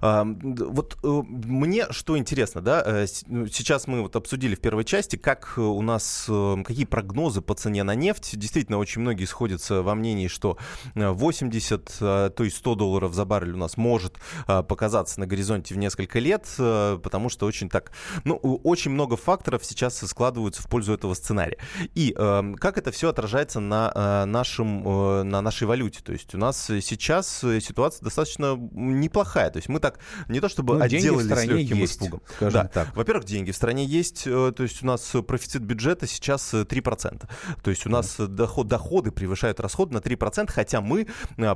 вот 0.00 0.96
э, 1.02 1.06
мне 1.26 1.90
что 1.90 2.16
интересно, 2.16 2.60
да, 2.60 2.84
э, 2.86 3.06
ну, 3.26 3.48
сейчас 3.48 3.88
мы 3.88 4.02
вот 4.02 4.14
обсудили 4.14 4.54
в 4.54 4.60
первой 4.60 4.84
части, 4.84 5.16
как 5.16 5.54
у 5.58 5.82
нас, 5.82 6.30
какие 6.64 6.84
прогнозы 6.84 7.40
по 7.40 7.54
цене 7.54 7.82
на 7.82 7.96
нефть. 7.96 8.38
Действительно, 8.38 8.78
очень 8.78 9.00
многие 9.00 9.24
сходятся 9.24 9.82
во 9.82 9.96
мнении, 9.96 10.28
что 10.28 10.56
80, 10.94 11.98
то 11.98 12.32
есть 12.38 12.56
100 12.58 12.74
долларов 12.76 13.12
за 13.12 13.24
баррель 13.24 13.54
у 13.54 13.58
нас 13.58 13.76
может 13.76 14.18
показаться 14.46 15.18
на 15.18 15.26
горизонте 15.26 15.74
в 15.74 15.78
несколько 15.78 16.20
лет, 16.20 16.46
потому 16.56 17.28
что 17.28 17.46
очень 17.46 17.68
так, 17.68 17.90
ну, 18.22 18.36
очень 18.36 18.92
много 18.92 19.16
факторов 19.16 19.64
сейчас 19.64 19.98
складываются 19.98 20.62
в 20.62 20.68
пользу 20.68 20.92
этого 20.92 21.14
сценария. 21.14 21.58
И 21.96 22.12
как 22.12 22.78
это 22.78 22.92
все 22.92 23.08
отражается 23.08 23.63
на, 23.68 23.92
э, 23.94 24.24
нашем, 24.24 24.86
э, 24.86 25.22
на 25.22 25.40
нашей 25.40 25.66
валюте. 25.66 26.00
То 26.02 26.12
есть 26.12 26.34
у 26.34 26.38
нас 26.38 26.66
сейчас 26.66 27.28
ситуация 27.38 28.04
достаточно 28.04 28.56
неплохая. 28.72 29.50
То 29.50 29.58
есть 29.58 29.68
мы 29.68 29.80
так 29.80 29.98
не 30.28 30.40
то 30.40 30.48
чтобы 30.48 30.76
ну, 30.76 30.84
отделались 30.84 31.44
легким 31.44 31.78
есть, 31.78 31.94
испугом. 31.94 32.22
Да. 32.40 32.64
Так. 32.68 32.94
Во-первых, 32.96 33.24
деньги 33.24 33.50
в 33.50 33.56
стране 33.56 33.84
есть. 33.84 34.26
Э, 34.26 34.52
то 34.54 34.62
есть 34.62 34.82
у 34.82 34.86
нас 34.86 35.12
профицит 35.26 35.62
бюджета 35.62 36.06
сейчас 36.06 36.54
3%. 36.54 37.28
То 37.62 37.70
есть 37.70 37.86
у 37.86 37.90
нас 37.90 38.18
mm. 38.18 38.26
доход, 38.28 38.68
доходы 38.68 39.10
превышают 39.10 39.60
расходы 39.60 39.94
на 39.94 39.98
3%, 39.98 40.50
хотя 40.50 40.80
мы 40.80 41.06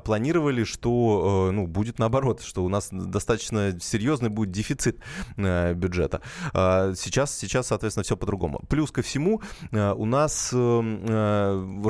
планировали, 0.04 0.64
что 0.64 1.50
ну, 1.52 1.66
будет 1.66 1.98
наоборот, 1.98 2.42
что 2.42 2.64
у 2.64 2.68
нас 2.68 2.88
достаточно 2.90 3.78
серьезный 3.80 4.30
будет 4.30 4.50
дефицит 4.50 4.98
бюджета. 5.36 6.20
Сейчас, 6.52 7.36
сейчас 7.36 7.68
соответственно, 7.68 8.04
все 8.04 8.16
по-другому. 8.16 8.60
Плюс 8.68 8.90
ко 8.90 9.02
всему 9.02 9.42
у 9.72 10.04
нас 10.04 10.52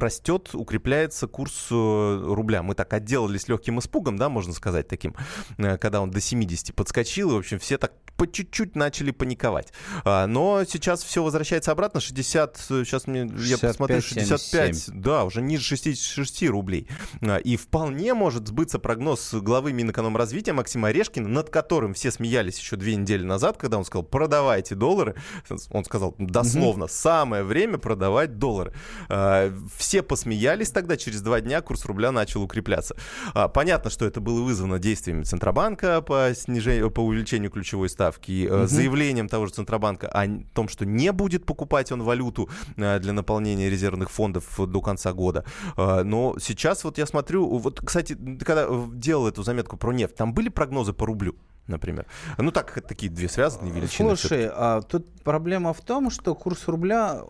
растет, 0.08 0.54
укрепляется 0.54 1.26
курс 1.26 1.68
э, 1.70 2.22
рубля. 2.24 2.62
Мы 2.62 2.74
так 2.74 2.92
отделались 2.94 3.46
легким 3.46 3.78
испугом, 3.78 4.16
да, 4.16 4.30
можно 4.30 4.54
сказать, 4.54 4.88
таким, 4.88 5.14
э, 5.58 5.76
когда 5.76 6.00
он 6.00 6.10
до 6.10 6.20
70 6.20 6.74
подскочил, 6.74 7.30
и, 7.30 7.34
в 7.34 7.38
общем, 7.38 7.58
все 7.58 7.76
так 7.76 7.92
по 8.18 8.26
чуть-чуть 8.26 8.74
начали 8.74 9.12
паниковать. 9.12 9.72
А, 10.04 10.26
но 10.26 10.64
сейчас 10.64 11.04
все 11.04 11.22
возвращается 11.22 11.70
обратно. 11.70 12.00
60, 12.00 12.56
сейчас 12.56 13.06
мне, 13.06 13.28
65, 13.28 13.48
я 13.48 13.58
посмотрю, 13.68 14.00
65, 14.02 14.76
77. 14.76 15.00
да, 15.00 15.24
уже 15.24 15.40
ниже 15.40 15.62
66 15.62 16.48
рублей. 16.48 16.88
А, 17.22 17.36
и 17.36 17.56
вполне 17.56 18.14
может 18.14 18.48
сбыться 18.48 18.80
прогноз 18.80 19.32
главы 19.34 19.72
Минэкономразвития 19.72 20.52
Максима 20.52 20.88
Орешкина, 20.88 21.28
над 21.28 21.50
которым 21.50 21.94
все 21.94 22.10
смеялись 22.10 22.58
еще 22.58 22.74
две 22.74 22.96
недели 22.96 23.22
назад, 23.22 23.56
когда 23.56 23.78
он 23.78 23.84
сказал, 23.84 24.02
продавайте 24.02 24.74
доллары. 24.74 25.14
Он 25.70 25.84
сказал 25.84 26.16
дословно, 26.18 26.86
угу. 26.86 26.92
самое 26.92 27.44
время 27.44 27.78
продавать 27.78 28.38
доллары. 28.38 28.74
А, 29.08 29.54
все 29.98 30.02
посмеялись 30.04 30.70
тогда, 30.70 30.96
через 30.96 31.22
два 31.22 31.40
дня 31.40 31.60
курс 31.60 31.84
рубля 31.84 32.12
начал 32.12 32.42
укрепляться. 32.42 32.94
Понятно, 33.52 33.90
что 33.90 34.04
это 34.04 34.20
было 34.20 34.42
вызвано 34.42 34.78
действиями 34.78 35.24
Центробанка 35.24 36.02
по, 36.02 36.32
снижению, 36.34 36.92
по 36.92 37.00
увеличению 37.00 37.50
ключевой 37.50 37.88
ставки 37.88 38.46
угу. 38.46 38.68
заявлением 38.68 39.28
того 39.28 39.46
же 39.46 39.54
Центробанка 39.54 40.08
о 40.08 40.26
том, 40.54 40.68
что 40.68 40.86
не 40.86 41.10
будет 41.10 41.46
покупать 41.46 41.90
он 41.90 42.02
валюту 42.02 42.48
э, 42.76 43.00
для 43.00 43.12
наполнения 43.12 43.68
резервных 43.68 44.10
фондов 44.10 44.44
до 44.56 44.80
конца 44.80 45.12
года. 45.12 45.44
Э, 45.76 46.02
но 46.04 46.36
сейчас 46.40 46.84
вот 46.84 46.98
я 46.98 47.06
смотрю, 47.06 47.58
вот, 47.58 47.80
кстати, 47.84 48.16
когда 48.44 48.68
делал 48.92 49.26
эту 49.26 49.42
заметку 49.42 49.76
про 49.76 49.92
нефть, 49.92 50.14
там 50.14 50.32
были 50.32 50.48
прогнозы 50.48 50.92
по 50.92 51.06
рублю? 51.06 51.34
Например. 51.68 52.06
Ну 52.38 52.50
так, 52.50 52.72
такие 52.86 53.10
две 53.10 53.28
связанные 53.28 53.72
величины. 53.72 54.16
Слушай, 54.16 54.50
а, 54.50 54.82
тут 54.82 55.06
проблема 55.22 55.72
в 55.72 55.80
том, 55.80 56.10
что 56.10 56.34
курс 56.34 56.66
рубля 56.66 57.22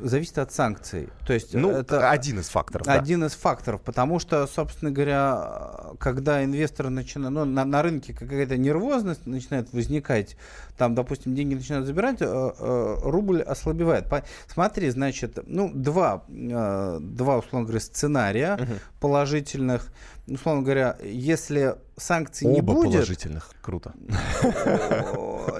зависит 0.00 0.38
от 0.38 0.52
санкций. 0.52 1.08
То 1.26 1.32
есть 1.32 1.54
ну, 1.54 1.70
это 1.70 2.10
один 2.10 2.40
из 2.40 2.48
факторов. 2.48 2.86
Один 2.86 3.20
да. 3.20 3.26
из 3.26 3.32
факторов, 3.32 3.80
потому 3.80 4.18
что, 4.18 4.46
собственно 4.46 4.90
говоря, 4.90 5.94
когда 5.98 6.44
инвесторы 6.44 6.90
начинают, 6.90 7.34
ну, 7.34 7.44
на, 7.44 7.64
на 7.64 7.82
рынке 7.82 8.12
какая-то 8.12 8.56
нервозность 8.56 9.26
начинает 9.26 9.72
возникать, 9.72 10.36
там, 10.76 10.94
допустим, 10.94 11.34
деньги 11.34 11.54
начинают 11.54 11.86
забирать, 11.86 12.18
э, 12.20 12.24
э, 12.26 12.96
рубль 13.02 13.42
ослабевает. 13.42 14.06
Смотри, 14.46 14.90
значит, 14.90 15.38
ну, 15.46 15.70
два, 15.72 16.24
э, 16.28 16.98
два 17.00 17.38
условно 17.38 17.66
говоря, 17.66 17.80
сценария 17.80 18.54
угу. 18.54 18.72
положительных 19.00 19.92
условно 20.26 20.62
говоря, 20.62 20.96
если 21.02 21.76
санкций 21.96 22.46
Оба 22.46 22.54
не 22.54 22.60
будет... 22.60 22.92
положительных. 22.92 23.50
Круто. 23.60 23.94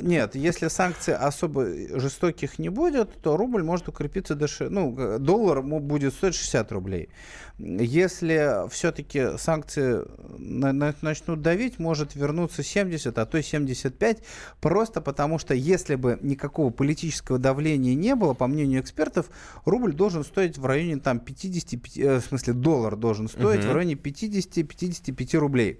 Нет, 0.00 0.34
если 0.34 0.68
санкций 0.68 1.14
особо 1.14 1.66
жестоких 1.98 2.58
не 2.58 2.68
будет, 2.68 3.12
то 3.22 3.36
рубль 3.36 3.62
может 3.62 3.88
укрепиться 3.88 4.34
до... 4.34 4.46
Ну, 4.68 5.18
доллар 5.18 5.62
будет 5.62 6.14
стоить 6.14 6.34
60 6.34 6.72
рублей. 6.72 7.08
Если 7.58 8.68
все-таки 8.70 9.36
санкции 9.38 10.02
начнут 10.38 11.42
давить, 11.42 11.78
может 11.78 12.14
вернуться 12.14 12.62
70, 12.62 13.16
а 13.16 13.26
то 13.26 13.38
и 13.38 13.42
75, 13.42 14.22
просто 14.60 15.00
потому 15.00 15.38
что 15.38 15.54
если 15.54 15.94
бы 15.94 16.18
никакого 16.22 16.70
политического 16.70 17.38
давления 17.38 17.94
не 17.94 18.14
было, 18.14 18.34
по 18.34 18.46
мнению 18.46 18.80
экспертов, 18.80 19.30
рубль 19.64 19.92
должен 19.92 20.24
стоить 20.24 20.58
в 20.58 20.66
районе 20.66 20.96
там 20.96 21.20
50, 21.20 21.96
э, 21.98 22.20
в 22.20 22.24
смысле 22.24 22.54
доллар 22.54 22.96
должен 22.96 23.28
стоить 23.28 23.60
угу. 23.60 23.68
в 23.68 23.74
районе 23.74 23.94
50-55 23.94 25.36
рублей. 25.36 25.78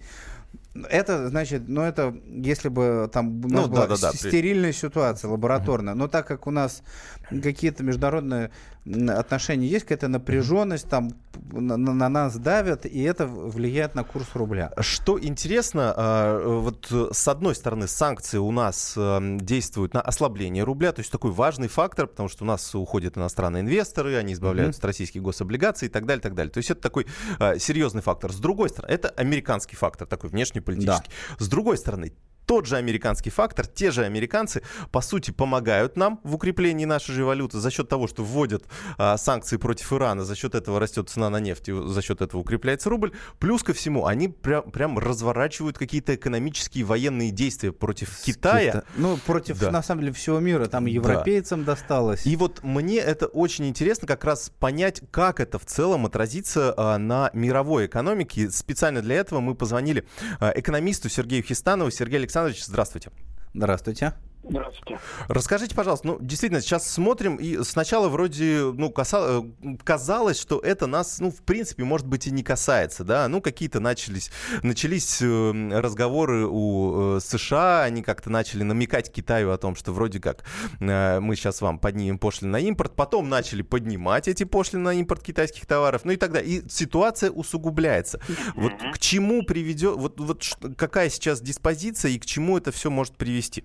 Это 0.89 1.29
значит, 1.29 1.69
ну 1.69 1.83
это 1.83 2.15
если 2.27 2.69
бы 2.69 3.09
там 3.13 3.45
у 3.45 3.49
нас 3.49 3.67
ну, 3.67 3.69
была 3.69 3.87
да, 3.87 3.97
да, 3.97 4.11
да, 4.11 4.13
стерильная 4.13 4.73
ситуация 4.73 5.31
лабораторная, 5.31 5.95
но 5.95 6.09
так 6.09 6.27
как 6.27 6.47
у 6.47 6.51
нас 6.51 6.83
какие-то 7.29 7.83
международные 7.83 8.51
отношения 8.85 9.69
есть, 9.69 9.85
какая-то 9.85 10.09
напряженность, 10.09 10.89
там 10.89 11.13
на, 11.53 11.77
на 11.77 12.09
нас 12.09 12.37
давят, 12.37 12.85
и 12.85 13.01
это 13.03 13.27
влияет 13.27 13.95
на 13.95 14.03
курс 14.03 14.27
рубля. 14.35 14.73
Что 14.81 15.21
интересно, 15.23 15.95
а, 15.97 16.59
вот 16.59 16.91
с 16.91 17.29
одной 17.29 17.55
стороны 17.55 17.87
санкции 17.87 18.39
у 18.39 18.51
нас 18.51 18.95
эм, 18.97 19.39
действуют 19.39 19.95
на 19.95 20.01
ослабление 20.01 20.65
рубля, 20.65 20.93
то 20.93 21.01
есть 21.01 21.13
такой 21.13 21.31
важный 21.31 21.69
фактор, 21.69 22.09
потому 22.09 22.29
что 22.29 22.43
у 22.43 22.47
нас 22.47 22.75
уходят 22.75 23.17
иностранные 23.17 23.61
инвесторы, 23.61 24.17
они 24.17 24.33
избавляются 24.33 24.81
mm-hmm. 24.81 24.83
от 24.83 24.87
российских 24.87 25.23
гособлигаций 25.23 25.87
и 25.87 25.91
так 25.91 26.05
далее, 26.05 26.21
так 26.21 26.35
далее. 26.35 26.53
То 26.53 26.59
есть 26.59 26.71
это 26.71 26.81
такой 26.81 27.07
а, 27.39 27.59
серьезный 27.59 28.03
фактор. 28.03 28.33
С 28.33 28.37
другой 28.37 28.69
стороны, 28.69 28.93
это 28.93 29.11
американский 29.11 29.77
фактор, 29.77 30.09
такой 30.09 30.31
внешнеполитический. 30.63 31.11
Да. 31.39 31.45
С 31.45 31.49
другой 31.49 31.79
стороны, 31.79 32.13
тот 32.47 32.67
же 32.67 32.77
американский 32.77 33.31
фактор, 33.31 33.67
те 33.67 33.91
же 33.91 34.05
американцы, 34.05 34.63
по 34.91 35.01
сути, 35.01 35.31
помогают 35.31 35.97
нам 35.97 36.21
в 36.25 36.35
укреплении 36.35 36.85
нашей 36.85 37.13
же 37.15 37.25
валюты 37.25 37.59
за 37.59 37.71
счет 37.71 37.89
того, 37.89 38.07
что 38.07 38.25
вводят 38.25 38.65
а, 38.99 39.17
санкции 39.17 39.57
против 39.57 39.93
Ирана, 39.93 40.25
за 40.25 40.37
счет 40.37 40.55
этого 40.55 40.81
растет 40.81 41.09
цена 41.09 41.31
на 41.31 41.41
нефть, 41.41 41.69
и 41.69 41.73
за 41.73 42.03
счет 42.03 42.21
этого 42.21 42.41
укрепляется 42.41 42.91
рубль. 42.91 43.13
Плюс 43.39 43.63
ко 43.63 43.73
всему, 43.73 44.07
они 44.07 44.29
прям, 44.29 44.71
прям 44.71 44.99
разворачивают 44.99 45.79
какие-то 45.79 46.15
экономические 46.15 46.85
военные 46.85 47.31
действия 47.31 47.73
против 47.73 48.19
Китая. 48.23 48.85
Ну, 48.97 49.17
против, 49.19 49.59
да. 49.59 49.71
на 49.71 49.83
самом 49.83 50.03
деле, 50.03 50.13
всего 50.13 50.39
мира. 50.41 50.67
Там 50.67 50.87
европейцам 50.87 51.65
да. 51.65 51.73
досталось. 51.73 52.27
И 52.27 52.37
вот 52.37 52.63
мне 52.63 52.99
это 52.99 53.27
очень 53.27 53.67
интересно 53.67 54.07
как 54.07 54.25
раз 54.25 54.51
понять, 54.59 55.03
как 55.11 55.41
это 55.41 55.59
в 55.59 55.67
целом 55.67 56.07
отразится 56.07 56.75
а, 56.77 56.99
на 56.99 57.31
мировой 57.33 57.87
экономике. 57.87 58.51
Специально 58.51 59.01
для 59.03 59.17
этого 59.17 59.41
мы 59.41 59.55
позвонили 59.55 60.05
а, 60.41 60.53
экономисту 60.55 61.09
Сергею 61.09 61.43
Хистанову. 61.43 61.91
Сергей 61.91 62.19
Александрович, 62.19 62.32
здравствуйте. 62.65 63.11
Здравствуйте. 63.55 64.15
Здравствуйте. 64.45 64.99
Расскажите, 65.29 65.75
пожалуйста, 65.75 66.09
ну, 66.09 66.19
действительно, 66.21 66.61
сейчас 66.61 66.91
смотрим, 66.91 67.37
и 67.37 67.63
сначала 67.63 68.09
вроде, 68.09 68.73
ну, 68.75 68.91
каса... 68.91 69.41
Э, 69.41 69.77
казалось, 69.85 70.41
что 70.41 70.59
это 70.59 70.89
нас, 70.89 71.21
ну, 71.21 71.31
в 71.31 71.43
принципе, 71.43 71.85
может 71.85 72.09
быть, 72.09 72.27
и 72.27 72.33
не 72.33 72.43
касается, 72.43 73.05
да, 73.05 73.29
ну, 73.29 73.41
какие-то 73.41 73.79
начались, 73.79 74.33
начались 74.65 75.23
э, 75.23 75.81
разговоры 75.81 76.47
у 76.49 77.19
э, 77.19 77.21
США, 77.21 77.85
они 77.85 78.03
как-то 78.03 78.31
начали 78.31 78.65
намекать 78.65 79.13
Китаю 79.13 79.53
о 79.53 79.59
том, 79.59 79.77
что 79.77 79.93
вроде 79.93 80.19
как 80.19 80.45
мы 80.81 81.37
сейчас 81.37 81.61
вам 81.61 81.79
поднимем 81.79 82.19
пошлины 82.19 82.53
на 82.53 82.61
импорт, 82.61 82.97
потом 82.97 83.29
начали 83.29 83.63
поднимать 83.63 84.27
эти 84.29 84.45
пошлины 84.45 84.83
на 84.83 84.95
импорт 84.95 85.23
китайских 85.23 85.67
товаров, 85.67 86.05
ну 86.05 86.13
и 86.13 86.17
так 86.17 86.33
далее, 86.33 86.59
и 86.59 86.69
ситуация 86.69 87.31
усугубляется. 87.31 88.21
Вот 88.55 88.73
к 88.93 88.99
чему 88.99 89.45
приведет, 89.45 89.97
вот, 89.97 90.19
вот 90.19 90.45
какая 90.77 91.11
сейчас 91.11 91.41
диспозиция 91.41 92.13
и 92.13 92.19
к 92.19 92.27
чему 92.27 92.59
это 92.59 92.73
все 92.73 92.91
может 92.91 93.17
привести? 93.17 93.65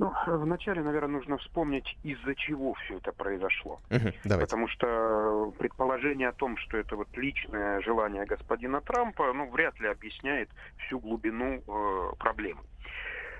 Ну, 0.00 0.14
вначале, 0.26 0.82
наверное, 0.82 1.18
нужно 1.18 1.36
вспомнить, 1.36 1.98
из-за 2.02 2.34
чего 2.34 2.72
все 2.72 2.96
это 2.96 3.12
произошло. 3.12 3.82
Угу, 3.90 4.38
Потому 4.40 4.66
что 4.68 5.52
предположение 5.58 6.28
о 6.28 6.32
том, 6.32 6.56
что 6.56 6.78
это 6.78 6.96
вот 6.96 7.14
личное 7.18 7.82
желание 7.82 8.24
господина 8.24 8.80
Трампа, 8.80 9.30
ну, 9.34 9.50
вряд 9.50 9.78
ли 9.78 9.88
объясняет 9.88 10.48
всю 10.78 11.00
глубину 11.00 11.62
э, 11.68 12.12
проблемы. 12.18 12.62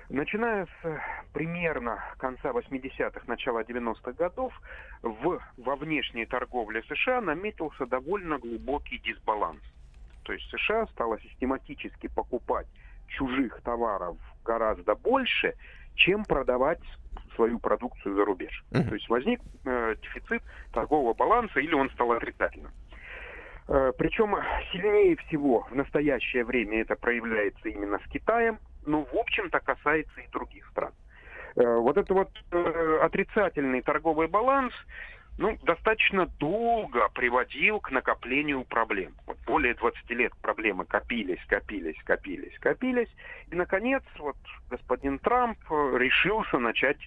Начиная 0.09 0.67
с 0.83 1.01
примерно 1.33 1.97
конца 2.19 2.51
80-х, 2.51 3.21
начала 3.25 3.63
90-х 3.63 4.11
годов, 4.11 4.53
в, 5.01 5.39
во 5.57 5.75
внешней 5.75 6.27
торговле 6.27 6.83
США 6.83 7.21
наметился 7.21 7.87
довольно 7.87 8.37
глубокий 8.37 8.99
дисбаланс. 8.99 9.63
То 10.23 10.33
есть 10.33 10.47
США 10.51 10.85
стала 10.87 11.19
систематически 11.21 12.07
покупать 12.07 12.67
чужих 13.07 13.61
товаров 13.61 14.17
гораздо 14.45 14.93
больше, 14.95 15.55
чем 15.95 16.25
продавать 16.25 16.81
свою 17.35 17.59
продукцию 17.59 18.15
за 18.15 18.25
рубеж. 18.25 18.63
Uh-huh. 18.71 18.87
То 18.87 18.95
есть 18.95 19.09
возник 19.09 19.41
э, 19.65 19.95
дефицит 20.01 20.43
торгового 20.73 21.13
баланса 21.13 21.59
или 21.59 21.73
он 21.73 21.89
стал 21.91 22.11
отрицательным. 22.11 22.71
Э, 23.67 23.91
причем 23.97 24.35
сильнее 24.71 25.15
всего 25.17 25.67
в 25.69 25.75
настоящее 25.75 26.43
время 26.43 26.81
это 26.81 26.95
проявляется 26.95 27.69
именно 27.69 27.99
с 27.99 28.11
Китаем, 28.11 28.59
но 28.85 29.05
в 29.05 29.15
общем-то 29.15 29.59
касается 29.59 30.21
и 30.21 30.27
других 30.31 30.67
стран. 30.69 30.91
Э, 31.55 31.75
вот 31.77 31.97
этот 31.97 32.11
вот 32.11 32.29
э, 32.51 32.99
отрицательный 33.01 33.81
торговый 33.81 34.27
баланс 34.27 34.73
ну, 35.41 35.57
достаточно 35.63 36.27
долго 36.39 37.09
приводил 37.09 37.79
к 37.79 37.89
накоплению 37.89 38.63
проблем. 38.63 39.15
Вот 39.25 39.37
более 39.47 39.73
20 39.73 40.09
лет 40.11 40.31
проблемы 40.37 40.85
копились, 40.85 41.43
копились, 41.47 41.97
копились, 42.03 42.57
копились. 42.59 43.09
И, 43.49 43.55
наконец, 43.55 44.03
вот 44.19 44.37
господин 44.69 45.17
Трамп 45.17 45.57
э, 45.71 45.97
решился 45.97 46.59
начать 46.59 46.99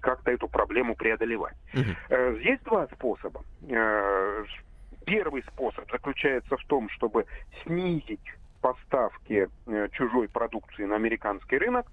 как-то 0.00 0.30
эту 0.30 0.48
проблему 0.48 0.96
преодолевать. 0.96 1.54
Угу. 1.74 2.38
Здесь 2.38 2.58
два 2.60 2.86
способа. 2.88 3.44
Э, 3.68 4.44
первый 5.04 5.42
способ 5.42 5.88
заключается 5.90 6.56
в 6.56 6.64
том, 6.64 6.88
чтобы 6.88 7.26
снизить 7.62 8.32
поставки 8.62 9.48
чужой 9.92 10.28
продукции 10.28 10.86
на 10.86 10.96
американский 10.96 11.58
рынок. 11.58 11.86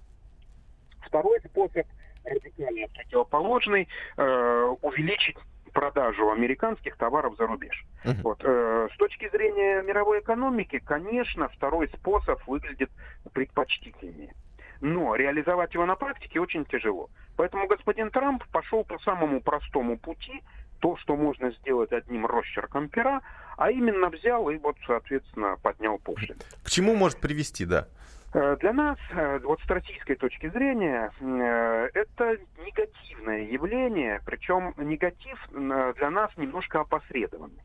Второй 1.06 1.40
способ 1.40 1.86
радикально 2.24 2.88
противоположный, 2.88 3.86
увеличить 4.16 5.36
продажу 5.74 6.30
американских 6.30 6.96
товаров 6.96 7.34
за 7.36 7.46
рубеж. 7.46 7.84
Uh-huh. 8.04 8.22
Вот, 8.22 8.40
э, 8.42 8.88
с 8.94 8.96
точки 8.96 9.28
зрения 9.28 9.82
мировой 9.82 10.20
экономики, 10.20 10.78
конечно, 10.78 11.48
второй 11.48 11.88
способ 11.88 12.40
выглядит 12.46 12.90
предпочтительнее. 13.34 14.32
Но 14.80 15.14
реализовать 15.16 15.74
его 15.74 15.84
на 15.84 15.96
практике 15.96 16.40
очень 16.40 16.64
тяжело. 16.64 17.10
Поэтому 17.36 17.66
господин 17.66 18.10
Трамп 18.10 18.44
пошел 18.52 18.84
по 18.84 18.98
самому 19.00 19.40
простому 19.40 19.98
пути, 19.98 20.42
то, 20.80 20.96
что 20.98 21.16
можно 21.16 21.50
сделать 21.52 21.92
одним 21.92 22.26
росчерком 22.26 22.88
пера, 22.88 23.22
а 23.56 23.70
именно 23.70 24.10
взял 24.10 24.50
и 24.50 24.58
вот, 24.58 24.76
соответственно, 24.86 25.56
поднял 25.62 25.98
пошлины. 25.98 26.38
К 26.62 26.70
чему 26.70 26.94
может 26.94 27.20
привести, 27.20 27.64
да? 27.64 27.88
Э, 28.34 28.56
для 28.60 28.72
нас, 28.72 28.98
э, 29.12 29.38
вот 29.44 29.60
с 29.60 29.70
российской 29.70 30.16
точки 30.16 30.48
зрения, 30.48 31.12
э, 31.20 31.90
это 31.94 32.36
негативное 32.66 33.42
явление, 33.42 34.20
причем 34.26 34.74
негатив 34.76 35.38
для 35.52 36.10
нас 36.10 36.36
немножко 36.36 36.80
опосредованный. 36.80 37.62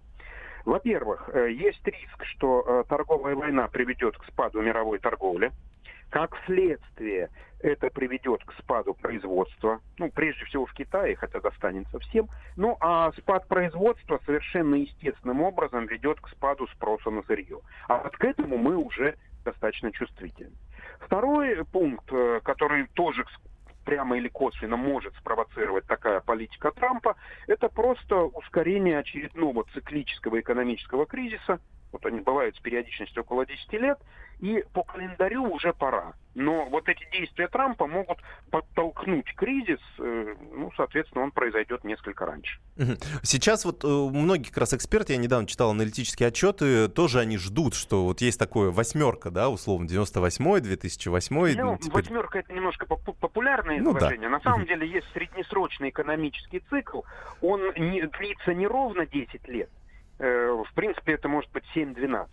Во-первых, 0.65 1.29
есть 1.33 1.83
риск, 1.87 2.25
что 2.25 2.83
торговая 2.87 3.33
война 3.33 3.67
приведет 3.69 4.17
к 4.17 4.25
спаду 4.25 4.61
мировой 4.61 4.99
торговли. 4.99 5.51
Как 6.11 6.35
следствие, 6.45 7.29
это 7.61 7.89
приведет 7.89 8.43
к 8.43 8.53
спаду 8.59 8.93
производства, 8.93 9.79
ну, 9.97 10.11
прежде 10.11 10.45
всего 10.45 10.65
в 10.65 10.73
Китае, 10.73 11.15
хотя 11.15 11.39
достанется 11.39 11.97
всем. 11.99 12.27
Ну, 12.55 12.77
а 12.79 13.11
спад 13.13 13.47
производства 13.47 14.19
совершенно 14.25 14.75
естественным 14.75 15.41
образом 15.41 15.87
ведет 15.87 16.19
к 16.19 16.27
спаду 16.29 16.67
спроса 16.67 17.09
на 17.09 17.23
сырье. 17.23 17.59
А 17.87 18.03
вот 18.03 18.15
к 18.17 18.23
этому 18.23 18.57
мы 18.57 18.75
уже 18.75 19.15
достаточно 19.43 19.91
чувствителен. 19.91 20.53
Второй 20.99 21.63
пункт, 21.65 22.11
э, 22.11 22.41
который 22.43 22.87
тоже 22.93 23.25
прямо 23.85 24.17
или 24.17 24.27
косвенно 24.27 24.77
может 24.77 25.15
спровоцировать 25.15 25.85
такая 25.85 26.19
политика 26.19 26.71
Трампа, 26.71 27.15
это 27.47 27.69
просто 27.69 28.23
ускорение 28.23 28.99
очередного 28.99 29.65
циклического 29.73 30.39
экономического 30.39 31.05
кризиса, 31.05 31.59
вот 31.91 32.05
они 32.05 32.19
бывают 32.21 32.55
с 32.55 32.59
периодичностью 32.59 33.23
около 33.23 33.45
10 33.45 33.73
лет, 33.73 33.99
и 34.39 34.63
по 34.73 34.83
календарю 34.83 35.43
уже 35.43 35.73
пора. 35.73 36.13
Но 36.35 36.65
вот 36.69 36.87
эти 36.87 37.05
действия 37.11 37.47
Трампа 37.49 37.87
могут 37.87 38.19
подтолкнуть 38.49 39.25
кризис, 39.35 39.79
э, 39.97 40.35
ну, 40.53 40.71
соответственно, 40.77 41.25
он 41.25 41.31
произойдет 41.31 41.83
несколько 41.83 42.25
раньше. 42.25 42.59
Сейчас 43.23 43.65
вот 43.65 43.83
э, 43.83 43.87
многие 43.87 44.47
как 44.47 44.59
раз 44.59 44.73
эксперты, 44.73 45.13
я 45.13 45.19
недавно 45.19 45.47
читал 45.47 45.71
аналитические 45.71 46.27
отчеты, 46.27 46.87
тоже 46.87 47.19
они 47.19 47.37
ждут, 47.37 47.73
что 47.73 48.05
вот 48.05 48.21
есть 48.21 48.39
такое 48.39 48.71
восьмерка, 48.71 49.31
да, 49.31 49.49
условно, 49.49 49.87
98-й, 49.87 50.61
2008-й. 50.61 51.55
Ну, 51.55 51.77
теперь... 51.77 51.93
восьмерка 51.93 52.39
это 52.39 52.53
немножко 52.53 52.85
популярное 52.85 53.79
изложение. 53.79 54.29
Ну, 54.29 54.37
да. 54.37 54.37
На 54.37 54.39
самом 54.41 54.65
деле 54.65 54.87
есть 54.87 55.07
среднесрочный 55.13 55.89
экономический 55.89 56.61
цикл, 56.69 57.01
он 57.41 57.73
не, 57.75 58.03
длится 58.03 58.53
не 58.53 58.67
ровно 58.67 59.05
10 59.05 59.47
лет, 59.49 59.69
в 60.19 60.73
принципе, 60.75 61.13
это 61.13 61.27
может 61.27 61.51
быть 61.51 61.63
7-12. 61.75 62.27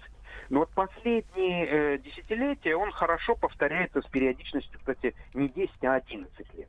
Но 0.51 0.61
вот 0.61 0.71
последние 0.71 1.67
э, 1.67 1.99
десятилетия 1.99 2.77
он 2.77 2.93
хорошо 2.93 3.35
повторяется 3.35 4.01
с 4.01 4.07
периодичностью, 4.07 4.79
кстати, 4.79 5.15
не 5.35 5.49
10, 5.49 5.73
а 5.85 5.95
11 5.95 6.55
лет. 6.55 6.69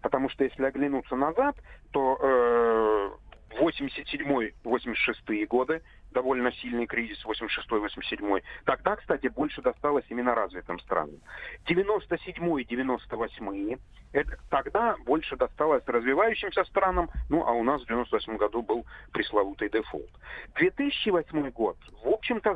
Потому 0.00 0.28
что 0.28 0.44
если 0.44 0.64
оглянуться 0.64 1.14
назад, 1.14 1.56
то 1.92 2.18
э, 2.20 3.10
87-86 3.60 5.46
годы, 5.46 5.82
довольно 6.12 6.52
сильный 6.52 6.86
кризис 6.86 7.22
86-87. 7.24 8.42
Тогда, 8.64 8.96
кстати, 8.96 9.28
больше 9.28 9.62
досталось 9.62 10.04
именно 10.08 10.34
развитым 10.34 10.80
странам. 10.80 11.20
97-98 11.66 13.78
это 14.12 14.38
тогда 14.50 14.96
больше 15.06 15.36
досталось 15.36 15.82
развивающимся 15.86 16.64
странам, 16.64 17.08
ну 17.30 17.46
а 17.46 17.52
у 17.52 17.64
нас 17.64 17.82
в 17.82 17.86
98 17.86 18.36
году 18.36 18.62
был 18.62 18.84
пресловутый 19.12 19.70
дефолт. 19.70 20.10
2008 20.56 21.50
год, 21.50 21.76
в 22.04 22.08
общем-то, 22.08 22.52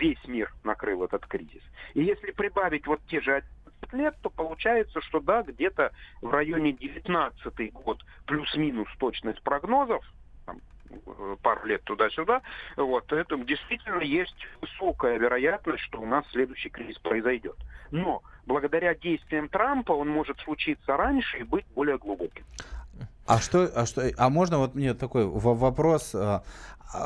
весь 0.00 0.26
мир 0.26 0.52
накрыл 0.64 1.04
этот 1.04 1.26
кризис. 1.26 1.62
И 1.94 2.02
если 2.02 2.32
прибавить 2.32 2.86
вот 2.86 3.00
те 3.06 3.20
же 3.20 3.44
лет, 3.92 4.16
то 4.22 4.30
получается, 4.30 5.00
что 5.02 5.20
да, 5.20 5.42
где-то 5.42 5.92
в 6.22 6.30
районе 6.30 6.72
19 6.72 7.72
год 7.72 8.04
плюс-минус 8.26 8.88
точность 8.98 9.42
прогнозов, 9.42 10.04
там, 10.46 10.60
э, 10.90 11.36
пару 11.42 11.66
лет 11.66 11.82
туда-сюда, 11.84 12.42
вот, 12.76 13.12
это 13.12 13.36
действительно 13.36 14.02
есть 14.02 14.36
высокая 14.60 15.18
вероятность, 15.18 15.82
что 15.84 16.00
у 16.00 16.06
нас 16.06 16.24
следующий 16.30 16.70
кризис 16.70 16.98
произойдет. 16.98 17.56
Но 17.90 18.22
благодаря 18.46 18.94
действиям 18.94 19.48
Трампа 19.48 19.92
он 19.92 20.08
может 20.08 20.38
случиться 20.40 20.96
раньше 20.96 21.38
и 21.38 21.42
быть 21.42 21.66
более 21.74 21.98
глубоким. 21.98 22.44
А 23.26 23.38
что, 23.38 23.70
а 23.74 23.86
что, 23.86 24.10
а 24.18 24.28
можно 24.28 24.58
вот 24.58 24.74
мне 24.74 24.92
такой 24.92 25.26
вопрос, 25.26 26.14
а, 26.14 26.42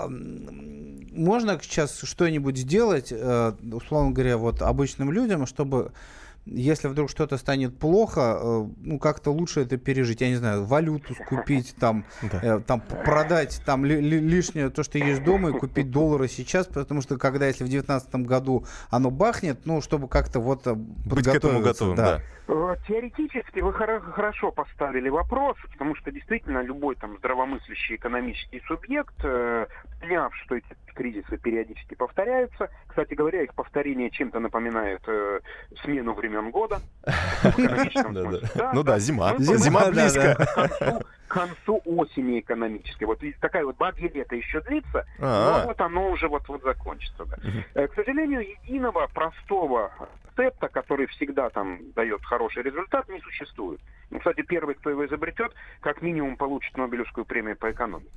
можно 0.08 1.58
сейчас 1.62 2.00
что-нибудь 2.00 2.56
сделать, 2.56 3.08
э, 3.10 3.52
условно 3.72 4.12
говоря, 4.12 4.36
вот 4.36 4.60
обычным 4.60 5.10
людям, 5.12 5.46
чтобы 5.46 5.92
если 6.50 6.88
вдруг 6.88 7.10
что-то 7.10 7.36
станет 7.36 7.78
плохо, 7.78 8.38
э, 8.40 8.66
ну, 8.78 8.98
как-то 8.98 9.30
лучше 9.30 9.60
это 9.60 9.76
пережить. 9.76 10.20
Я 10.20 10.28
не 10.28 10.36
знаю, 10.36 10.64
валюту 10.64 11.14
купить, 11.28 11.74
там, 11.78 12.04
э, 12.22 12.60
там 12.60 12.80
продать 12.80 13.62
там 13.64 13.84
ли, 13.84 14.00
ли, 14.00 14.20
лишнее 14.20 14.70
то, 14.70 14.82
что 14.82 14.98
есть 14.98 15.22
дома, 15.24 15.50
и 15.50 15.52
купить 15.52 15.90
доллары 15.90 16.28
сейчас, 16.28 16.66
потому 16.66 17.02
что 17.02 17.18
когда, 17.18 17.46
если 17.46 17.64
в 17.64 17.68
2019 17.68 18.26
году 18.26 18.64
оно 18.90 19.10
бахнет, 19.10 19.60
ну, 19.64 19.80
чтобы 19.80 20.08
как-то 20.08 20.40
вот 20.40 20.66
э, 20.66 20.74
Быть 20.74 21.24
к 21.24 21.34
этому 21.34 21.60
готовым, 21.60 21.96
да. 21.96 22.20
да. 22.46 22.76
Теоретически 22.86 23.60
вы 23.60 23.72
хорошо 23.72 24.52
поставили 24.52 25.10
вопрос, 25.10 25.56
потому 25.70 25.94
что 25.96 26.10
действительно 26.10 26.62
любой 26.62 26.96
там 26.96 27.18
здравомыслящий 27.18 27.96
экономический 27.96 28.62
субъект, 28.66 29.14
поняв, 29.18 30.34
что 30.44 30.56
эти 30.56 30.66
кризисы 30.98 31.38
периодически 31.38 31.94
повторяются, 31.94 32.70
кстати 32.88 33.14
говоря, 33.14 33.42
их 33.42 33.54
повторение 33.54 34.10
чем-то 34.10 34.40
напоминает 34.40 35.00
э, 35.06 35.40
смену 35.82 36.12
времен 36.12 36.50
года. 36.50 36.80
Ну 38.72 38.82
да. 38.82 38.98
зима. 38.98 39.34
Зима 39.38 39.90
близко. 39.90 40.34
к 41.28 41.32
концу, 41.32 41.80
осени 41.84 42.40
экономической. 42.40 43.04
Вот 43.04 43.20
такая 43.40 43.64
вот 43.64 43.76
бабье 43.76 44.08
лето 44.08 44.34
еще 44.34 44.60
длится, 44.62 45.06
но 45.18 45.62
вот 45.66 45.80
оно 45.80 46.10
уже 46.10 46.28
вот-вот 46.28 46.62
закончится. 46.62 47.24
Э, 47.74 47.86
К 47.86 47.94
сожалению, 47.94 48.40
единого 48.64 49.06
простого 49.08 49.92
рецепта, 50.38 50.68
который 50.68 51.06
всегда 51.06 51.50
там 51.50 51.92
дает 51.94 52.24
хороший 52.24 52.62
результат, 52.62 53.08
не 53.08 53.20
существует. 53.20 53.80
Ну, 54.10 54.18
кстати, 54.18 54.42
первый, 54.42 54.74
кто 54.74 54.90
его 54.90 55.06
изобретет, 55.06 55.52
как 55.80 56.02
минимум 56.02 56.36
получит 56.36 56.76
Нобелевскую 56.76 57.24
премию 57.24 57.56
по 57.56 57.70
экономике. 57.70 58.10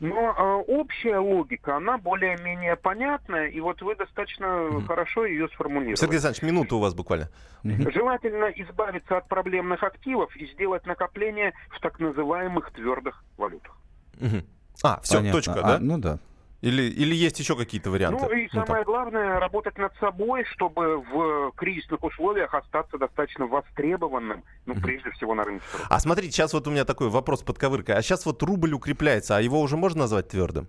Но 0.00 0.16
э, 0.16 0.72
общая 0.72 1.18
логика, 1.18 1.76
она 1.76 1.96
более-менее 1.96 2.76
понятная, 2.76 3.46
и 3.46 3.60
вот 3.60 3.80
вы 3.82 3.94
достаточно 3.94 4.82
хорошо 4.86 5.26
ее 5.26 5.48
сформулировали. 5.48 5.96
Сергей 5.96 6.14
Александрович, 6.14 6.42
минута 6.42 6.76
у 6.76 6.80
вас 6.80 6.94
буквально. 6.94 7.28
Желательно 7.62 8.46
избавиться 8.46 9.18
от 9.18 9.28
проблемных 9.28 9.82
активов 9.82 10.34
и 10.36 10.46
сделать 10.52 10.86
накопление 10.86 11.52
в 11.70 11.80
так 11.80 12.00
называемых 12.00 12.72
твердых 12.72 13.22
валютах. 13.36 13.76
Мгм. 14.20 14.44
А, 14.82 15.00
все, 15.02 15.18
Понятно. 15.18 15.38
точка, 15.38 15.60
А, 15.60 15.62
да? 15.62 15.78
Ну 15.80 15.98
да. 15.98 16.18
Или, 16.62 16.82
или 16.82 17.14
есть 17.14 17.40
еще 17.40 17.56
какие-то 17.56 17.90
варианты? 17.90 18.24
Ну 18.24 18.32
и 18.32 18.48
Ну, 18.52 18.64
самое 18.64 18.84
главное, 18.84 19.40
работать 19.40 19.76
над 19.78 19.92
собой, 19.96 20.44
чтобы 20.44 20.98
в 20.98 21.52
кризисных 21.56 22.04
условиях 22.04 22.54
остаться 22.54 22.98
достаточно 22.98 23.46
востребованным, 23.46 24.44
ну, 24.66 24.74
прежде 24.80 25.10
всего, 25.10 25.34
на 25.34 25.42
рынке. 25.42 25.64
А 25.90 25.98
смотрите, 25.98 26.30
сейчас 26.30 26.54
вот 26.54 26.68
у 26.68 26.70
меня 26.70 26.84
такой 26.84 27.08
вопрос 27.08 27.42
под 27.42 27.58
ковыркой. 27.58 27.96
А 27.96 28.02
сейчас 28.02 28.24
вот 28.26 28.40
рубль 28.44 28.72
укрепляется, 28.74 29.36
а 29.36 29.40
его 29.40 29.60
уже 29.60 29.76
можно 29.76 30.00
назвать 30.02 30.28
твердым? 30.28 30.68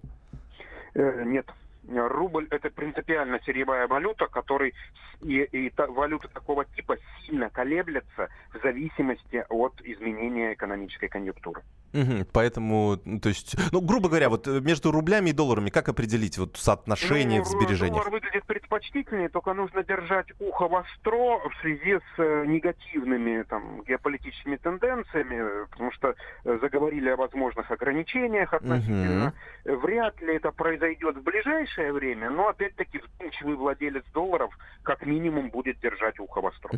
Э, 0.96 1.24
Нет. 1.26 1.46
Рубль 1.88 2.48
это 2.50 2.70
принципиально 2.70 3.40
сырьевая 3.46 3.88
валюта, 3.88 4.28
который 4.28 4.74
и, 5.22 5.42
и 5.44 5.70
та- 5.70 5.88
валюты 5.88 6.30
такого 6.30 6.64
типа 6.64 6.96
сильно 7.22 7.50
колеблется 7.50 8.30
в 8.54 8.62
зависимости 8.64 9.46
от 9.50 9.82
изменения 9.82 10.54
экономической 10.54 11.10
конъюнктуры. 11.10 11.62
Мгм, 11.94 12.26
Поэтому, 12.32 12.98
то 13.22 13.30
есть, 13.30 13.56
ну, 13.72 13.80
грубо 13.82 14.10
говоря, 14.10 14.30
вот 14.30 14.48
э, 14.48 14.60
между 14.62 14.92
рублями 14.92 15.30
и 15.30 15.34
долларами 15.34 15.70
как 15.70 15.90
определить 15.90 16.38
вот 16.38 16.58
соотношение 16.58 17.40
Ну, 17.40 17.46
в 17.46 17.48
сбережениях? 17.48 17.96
Доллар 18.04 18.10
выглядит 18.10 18.46
предпочтительнее, 18.46 19.30
только 19.30 19.54
нужно 19.54 19.84
держать 19.84 20.28
ухо 20.40 20.68
востро 20.68 21.40
в 21.50 21.54
связи 21.62 22.00
с 22.00 22.20
э, 22.20 22.46
негативными 22.48 23.44
там, 23.44 23.84
геополитическими 23.84 24.56
тенденциями, 24.56 25.68
потому 25.72 25.92
что 25.92 26.16
э, 26.46 26.58
заговорили 26.62 27.10
о 27.10 27.16
возможных 27.16 27.70
ограничениях 27.72 28.54
относительно. 28.54 29.34
Э, 29.66 29.76
Вряд 29.76 30.20
ли 30.22 30.36
это 30.36 30.52
произойдет 30.52 31.18
в 31.18 31.22
ближайшее 31.24 31.94
время, 31.94 32.30
но 32.30 32.48
опять-таки 32.50 33.00
вдумчивый 33.00 33.56
владелец 33.56 34.04
долларов 34.14 34.52
как 34.82 35.06
минимум 35.06 35.50
будет 35.50 35.80
держать 35.80 36.20
ухо 36.20 36.42
востро. 36.42 36.70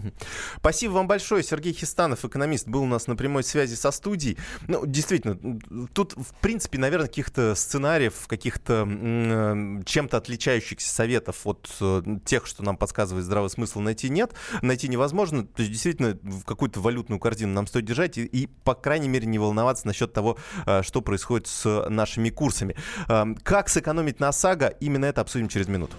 Спасибо 0.58 0.92
вам 0.94 1.08
большое. 1.08 1.42
Сергей 1.42 1.74
Хистанов, 1.74 2.26
экономист, 2.26 2.68
был 2.68 2.84
у 2.84 2.88
нас 2.88 3.08
на 3.08 3.16
прямой 3.16 3.44
связи 3.44 3.76
со 3.76 3.92
студией. 3.92 4.38
Ну, 4.68 4.86
действительно, 4.86 5.05
м, 5.12 5.90
тут, 5.94 6.14
в 6.14 6.34
принципе, 6.42 6.78
наверное, 6.78 7.08
каких-то 7.08 7.56
сценариев, 7.56 8.28
каких-то 8.28 8.88
э, 8.88 9.82
чем-то 9.86 10.18
отличающихся 10.18 10.94
советов 10.94 11.42
от 11.46 11.70
э, 11.82 12.02
тех, 12.26 12.46
что 12.46 12.64
нам 12.64 12.78
подсказывает 12.78 13.26
здравый 13.26 13.50
смысл, 13.50 13.80
найти 13.80 14.10
нет. 14.10 14.34
Найти 14.62 14.88
невозможно. 14.88 15.46
То 15.46 15.62
есть, 15.62 15.72
действительно, 15.72 16.18
какую-то 16.46 16.80
валютную 16.80 17.20
корзину 17.20 17.54
нам 17.54 17.68
стоит 17.68 17.86
держать 17.86 18.18
и, 18.18 18.26
и, 18.26 18.48
по 18.48 18.74
крайней 18.74 19.10
мере, 19.10 19.26
не 19.28 19.40
волноваться 19.40 19.88
насчет 19.88 20.14
того, 20.14 20.38
э, 20.66 20.82
что 20.84 21.02
происходит 21.02 21.48
с 21.48 21.90
нашими 21.90 22.30
курсами. 22.30 22.76
Э, 23.08 23.26
Как 23.44 23.70
сэкономить 23.70 24.20
на 24.20 24.30
ОСАГО? 24.30 24.68
Именно 24.80 25.06
это 25.06 25.22
обсудим 25.22 25.48
через 25.48 25.68
минуту. 25.68 25.96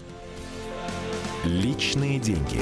Личные 1.43 2.19
деньги. 2.19 2.61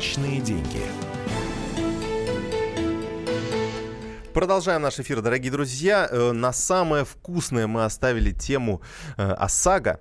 Личные 0.00 0.40
деньги. 0.40 1.09
Продолжаем 4.34 4.82
наш 4.82 5.00
эфир, 5.00 5.22
дорогие 5.22 5.50
друзья. 5.50 6.08
Э, 6.08 6.30
На 6.30 6.52
самое 6.52 7.04
вкусное 7.04 7.66
мы 7.66 7.84
оставили 7.84 8.30
тему 8.30 8.80
э, 9.16 9.22
ОСАГО, 9.32 9.98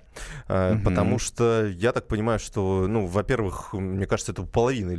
э, 0.48 0.78
потому 0.84 1.18
что 1.18 1.66
я 1.66 1.92
так 1.94 2.08
понимаю, 2.08 2.38
что, 2.38 2.86
ну, 2.88 3.08
во-первых, 3.08 3.74
мне 3.74 4.06
кажется, 4.06 4.32
это 4.32 4.44
у 4.44 4.46
половины 4.46 4.96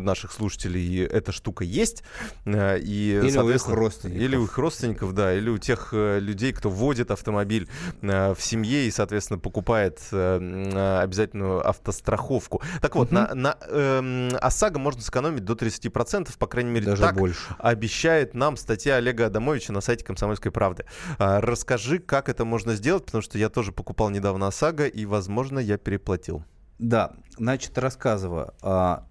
наших 0.00 0.32
слушателей 0.32 1.04
эта 1.04 1.30
штука 1.30 1.62
есть. 1.64 2.02
э, 2.46 2.78
И, 2.80 3.20
Или 3.22 3.36
у 3.38 3.50
их 3.50 3.68
родственников. 3.68 4.22
Или 4.22 4.36
у 4.36 4.44
их 4.44 4.56
родственников, 4.56 5.14
да, 5.14 5.34
или 5.34 5.50
у 5.50 5.58
тех 5.58 5.90
людей, 5.92 6.52
кто 6.54 6.70
водит 6.70 7.10
автомобиль 7.10 7.68
э, 8.00 8.34
в 8.34 8.40
семье 8.42 8.86
и, 8.86 8.90
соответственно, 8.90 9.38
покупает 9.38 10.00
э, 10.10 11.00
обязательную 11.02 11.68
автостраховку. 11.68 12.62
Так 12.80 12.96
вот, 12.96 13.12
на, 13.12 13.34
на 13.34 13.58
эм, 13.68 14.30
ОСАГО 14.40 14.78
можно 14.78 15.02
сэкономить 15.02 15.44
до 15.44 15.52
30%, 15.52 16.30
по 16.38 16.46
крайней 16.46 16.70
мере, 16.70 16.86
Даже 16.86 17.02
так 17.02 17.16
больше. 17.16 17.40
обещает 17.58 18.34
нам 18.38 18.47
статья 18.56 18.96
Олега 18.96 19.26
Адамовича 19.26 19.72
на 19.72 19.80
сайте 19.80 20.04
«Комсомольской 20.04 20.50
правды». 20.50 20.84
А, 21.18 21.40
Расскажи, 21.40 21.98
как 21.98 22.28
это 22.28 22.44
можно 22.44 22.74
сделать, 22.74 23.04
потому 23.04 23.22
что 23.22 23.38
я 23.38 23.48
тоже 23.48 23.72
покупал 23.72 24.10
недавно 24.10 24.48
ОСАГО, 24.48 24.86
и, 24.86 25.04
возможно, 25.04 25.58
я 25.58 25.78
переплатил. 25.78 26.44
Да, 26.78 27.12
значит, 27.36 27.76
рассказываю. 27.76 28.54
А, 28.62 29.06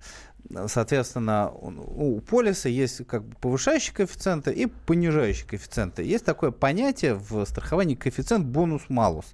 Соответственно, 0.68 1.52
у 1.52 2.22
полиса 2.22 2.70
есть 2.70 3.06
как 3.06 3.26
бы 3.26 3.36
повышающие 3.36 3.94
коэффициенты 3.94 4.52
и 4.52 4.66
понижающие 4.68 5.46
коэффициенты. 5.46 6.04
Есть 6.04 6.24
такое 6.26 6.52
понятие 6.52 7.16
в 7.16 7.44
страховании 7.46 7.96
коэффициент 7.96 8.46
бонус-малус. 8.46 9.26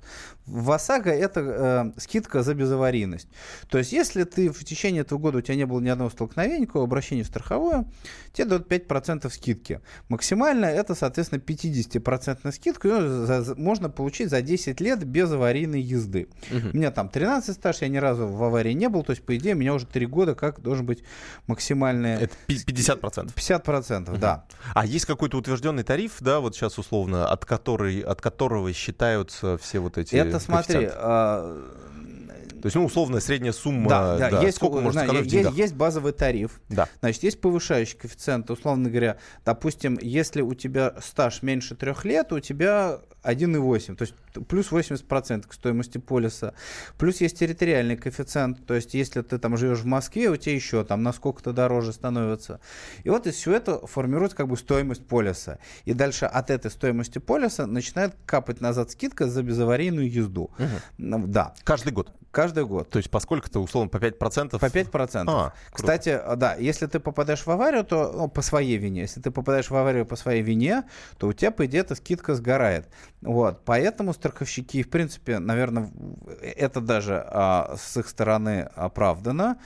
В 0.46 0.72
ОСАГО 0.72 1.10
это 1.10 1.94
э, 1.96 2.00
скидка 2.00 2.44
за 2.44 2.54
безаварийность. 2.54 3.28
То 3.70 3.78
есть, 3.78 3.94
если 3.94 4.24
ты 4.26 4.50
в 4.52 4.64
течение 4.66 5.02
этого 5.02 5.18
года 5.20 5.38
у 5.38 5.42
тебя 5.42 5.56
не 5.56 5.66
было 5.66 5.80
ни 5.80 5.88
одного 5.90 6.10
столкновения, 6.10 6.60
никакого 6.60 6.84
обращения 6.86 7.24
в 7.24 7.28
страховую, 7.28 7.90
тебе 8.34 8.46
дают 8.46 8.68
5% 8.70 9.30
скидки. 9.32 9.80
Максимально 10.10 10.66
это, 10.66 10.96
соответственно, 10.96 11.40
50% 11.40 12.52
скидку 12.52 12.88
её 12.88 13.26
за- 13.26 13.42
за- 13.44 13.56
можно 13.56 13.90
получить 13.90 14.30
за 14.30 14.42
10 14.42 14.82
лет 14.82 15.04
без 15.06 15.32
аварийной 15.32 15.82
езды. 15.82 16.28
У 16.52 16.76
меня 16.78 16.92
там 16.92 17.08
13 17.10 17.56
стаж, 17.56 17.82
я 17.82 17.88
ни 17.88 17.98
разу 17.98 18.28
в 18.28 18.44
аварии 18.44 18.74
не 18.74 18.90
был, 18.90 19.04
то 19.04 19.12
есть, 19.12 19.24
по 19.26 19.36
идее, 19.38 19.56
у 19.56 19.58
меня 19.58 19.74
уже 19.74 19.86
3 19.86 20.06
года 20.08 20.36
как 20.36 20.62
должен 20.62 20.86
быть 20.86 21.04
максимальный... 21.48 22.16
Это 22.16 22.36
пи- 22.48 22.58
50%. 22.58 23.34
50%, 23.34 24.18
да. 24.18 24.46
А 24.74 24.86
есть 24.86 25.06
какой-то 25.06 25.38
утвержденный 25.38 25.84
тариф, 25.84 26.18
да, 26.20 26.40
вот 26.40 26.56
сейчас 26.56 26.78
условно, 26.78 27.28
от, 27.28 27.46
который, 27.46 28.02
от 28.02 28.22
которого 28.22 28.72
считаются 28.74 29.58
все 29.58 29.80
вот 29.80 29.98
эти 29.98 30.16
Это 30.16 30.33
смотри, 30.40 30.74
коэффициенты? 30.74 30.96
а, 30.98 31.62
То 32.62 32.66
есть, 32.66 32.76
ну, 32.76 32.86
условная 32.86 33.20
средняя 33.20 33.54
сумма, 33.54 33.90
да, 33.90 34.30
да, 34.30 34.42
есть, 34.42 34.58
сколько 34.58 34.80
можно 34.80 35.02
сэкономить 35.02 35.32
в 35.32 35.34
есть, 35.34 35.52
есть 35.58 35.74
базовый 35.74 36.14
тариф, 36.14 36.62
Да. 36.70 36.88
Значит, 37.02 37.24
есть 37.24 37.42
повышающий 37.42 37.98
коэффициент, 37.98 38.50
условно 38.50 38.90
говоря, 38.90 39.18
допустим, 39.46 39.98
если 40.02 40.42
у 40.42 40.54
тебя 40.54 40.94
стаж 41.02 41.42
меньше 41.42 41.76
трех 41.76 42.06
лет, 42.06 42.32
у 42.32 42.40
тебя 42.40 43.00
1,8, 43.24 43.96
то 43.96 44.04
есть 44.04 44.14
плюс 44.48 44.72
80% 44.72 45.48
к 45.48 45.54
стоимости 45.54 45.98
полиса. 45.98 46.54
Плюс 46.98 47.22
есть 47.22 47.40
территориальный 47.40 47.98
коэффициент, 47.98 48.66
то 48.66 48.74
есть 48.74 48.94
если 48.94 49.22
ты 49.22 49.38
там 49.38 49.58
живешь 49.58 49.80
в 49.80 49.86
Москве, 49.86 50.30
у 50.30 50.36
тебя 50.36 50.56
еще 50.56 50.84
там 50.84 51.04
на 51.04 51.14
сколько-то 51.14 51.54
дороже 51.54 51.94
становится. 51.94 52.60
И 53.04 53.10
вот 53.10 53.28
из 53.28 53.36
всего 53.36 53.56
это 53.56 53.86
формирует 53.88 54.34
как 54.34 54.48
бы 54.48 54.58
стоимость 54.58 55.06
полиса. 55.08 55.60
И 55.86 55.94
дальше 55.94 56.26
от 56.26 56.50
этой 56.50 56.72
стоимости 56.72 57.20
полиса 57.20 57.66
начинает 57.68 58.16
капать 58.26 58.62
назад 58.62 58.92
скидка 58.92 59.28
за 59.28 59.44
безаварийную 59.44 60.12
езду. 60.12 60.52
Ну, 60.98 61.24
Да, 61.28 61.54
Каждый 61.64 61.94
год. 61.94 62.12
каждый 62.32 62.66
год. 62.66 62.90
То 62.90 62.98
есть, 62.98 63.10
поскольку-то, 63.10 63.60
условно, 63.60 63.90
по 63.90 63.98
5%. 63.98 64.60
По 64.60 64.66
5%. 64.66 65.24
А, 65.28 65.54
круто. 65.54 65.54
Кстати, 65.72 66.10
а, 66.10 66.36
да, 66.36 66.56
если 66.56 66.88
ты 66.88 67.00
попадаешь 67.00 67.46
в 67.46 67.52
аварию, 67.52 67.84
то 67.84 68.12
ну, 68.12 68.28
по 68.28 68.42
своей 68.42 68.78
вине. 68.78 69.02
Если 69.02 69.22
ты 69.22 69.32
попадаешь 69.32 69.70
в 69.70 69.76
аварию 69.76 70.06
по 70.06 70.16
своей 70.16 70.42
вине, 70.42 70.84
то 71.18 71.28
у 71.28 71.34
тебя, 71.34 71.52
по 71.52 71.66
идее, 71.66 71.82
эта 71.82 71.96
скидка 71.96 72.36
сгорает. 72.36 72.88
Вот. 73.24 73.62
Поэтому 73.66 74.14
страховщики, 74.14 74.84
в 74.84 74.90
принципе, 74.90 75.40
наверное, 75.40 75.90
это 76.42 76.82
даже 76.82 77.24
а, 77.26 77.76
с 77.78 77.98
их 77.98 78.08
стороны 78.08 78.70
оправдано. 78.76 79.58